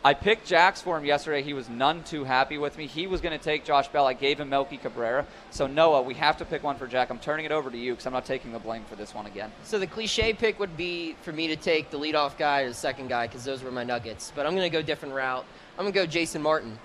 [0.05, 1.41] I picked Jax for him yesterday.
[1.41, 2.88] He was none too happy with me.
[2.88, 4.05] He was going to take Josh Bell.
[4.05, 5.26] I gave him Melky Cabrera.
[5.49, 7.09] So, Noah, we have to pick one for Jack.
[7.09, 9.28] I'm turning it over to you because I'm not taking the blame for this one
[9.28, 9.49] again.
[9.64, 12.74] So the cliche pick would be for me to take the leadoff guy or the
[12.74, 14.34] second guy because those were my nuggets.
[14.36, 15.45] But I'm going to go different route.
[15.78, 16.78] I'm going to go Jason Martin.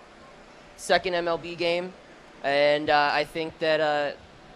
[0.77, 1.93] Second MLB game,
[2.45, 4.13] and uh, I think that uh,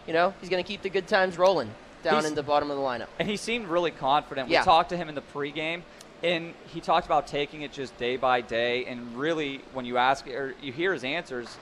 [0.06, 1.70] you know he's going to keep the good times rolling
[2.02, 3.06] down He's- in the bottom of the lineup.
[3.18, 4.48] And he seemed really confident.
[4.48, 4.60] Yeah.
[4.60, 5.82] We talked to him in the pregame,
[6.22, 8.84] and he talked about taking it just day by day.
[8.86, 11.56] And really, when you ask or you hear his answers,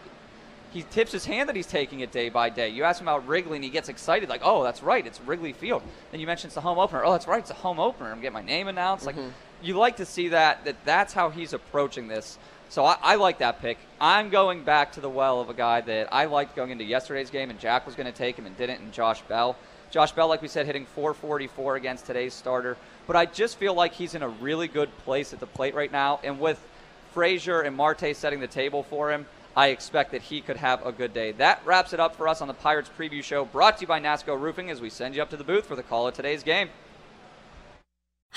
[0.72, 2.68] he tips his hand that he's taking it day by day.
[2.68, 5.52] You ask him about Wrigley, and he gets excited, like, "Oh, that's right, it's Wrigley
[5.52, 7.04] Field." Then you mention it's the home opener.
[7.04, 8.10] Oh, that's right, it's a home opener.
[8.10, 9.04] I'm getting my name announced.
[9.04, 9.16] Like,
[9.62, 10.64] you like to see that.
[10.64, 12.38] That that's how he's approaching this.
[12.70, 13.78] So I, I like that pick.
[14.00, 17.28] I'm going back to the well of a guy that I liked going into yesterday's
[17.28, 19.56] game, and Jack was going to take him and didn't, and Josh Bell.
[19.90, 22.76] Josh Bell, like we said, hitting 444 against today's starter.
[23.08, 25.90] But I just feel like he's in a really good place at the plate right
[25.90, 26.20] now.
[26.22, 26.64] And with
[27.12, 30.92] Frazier and Marte setting the table for him, I expect that he could have a
[30.92, 31.32] good day.
[31.32, 33.98] That wraps it up for us on the Pirates preview show, brought to you by
[33.98, 36.44] NASCO Roofing as we send you up to the booth for the call of today's
[36.44, 36.68] game.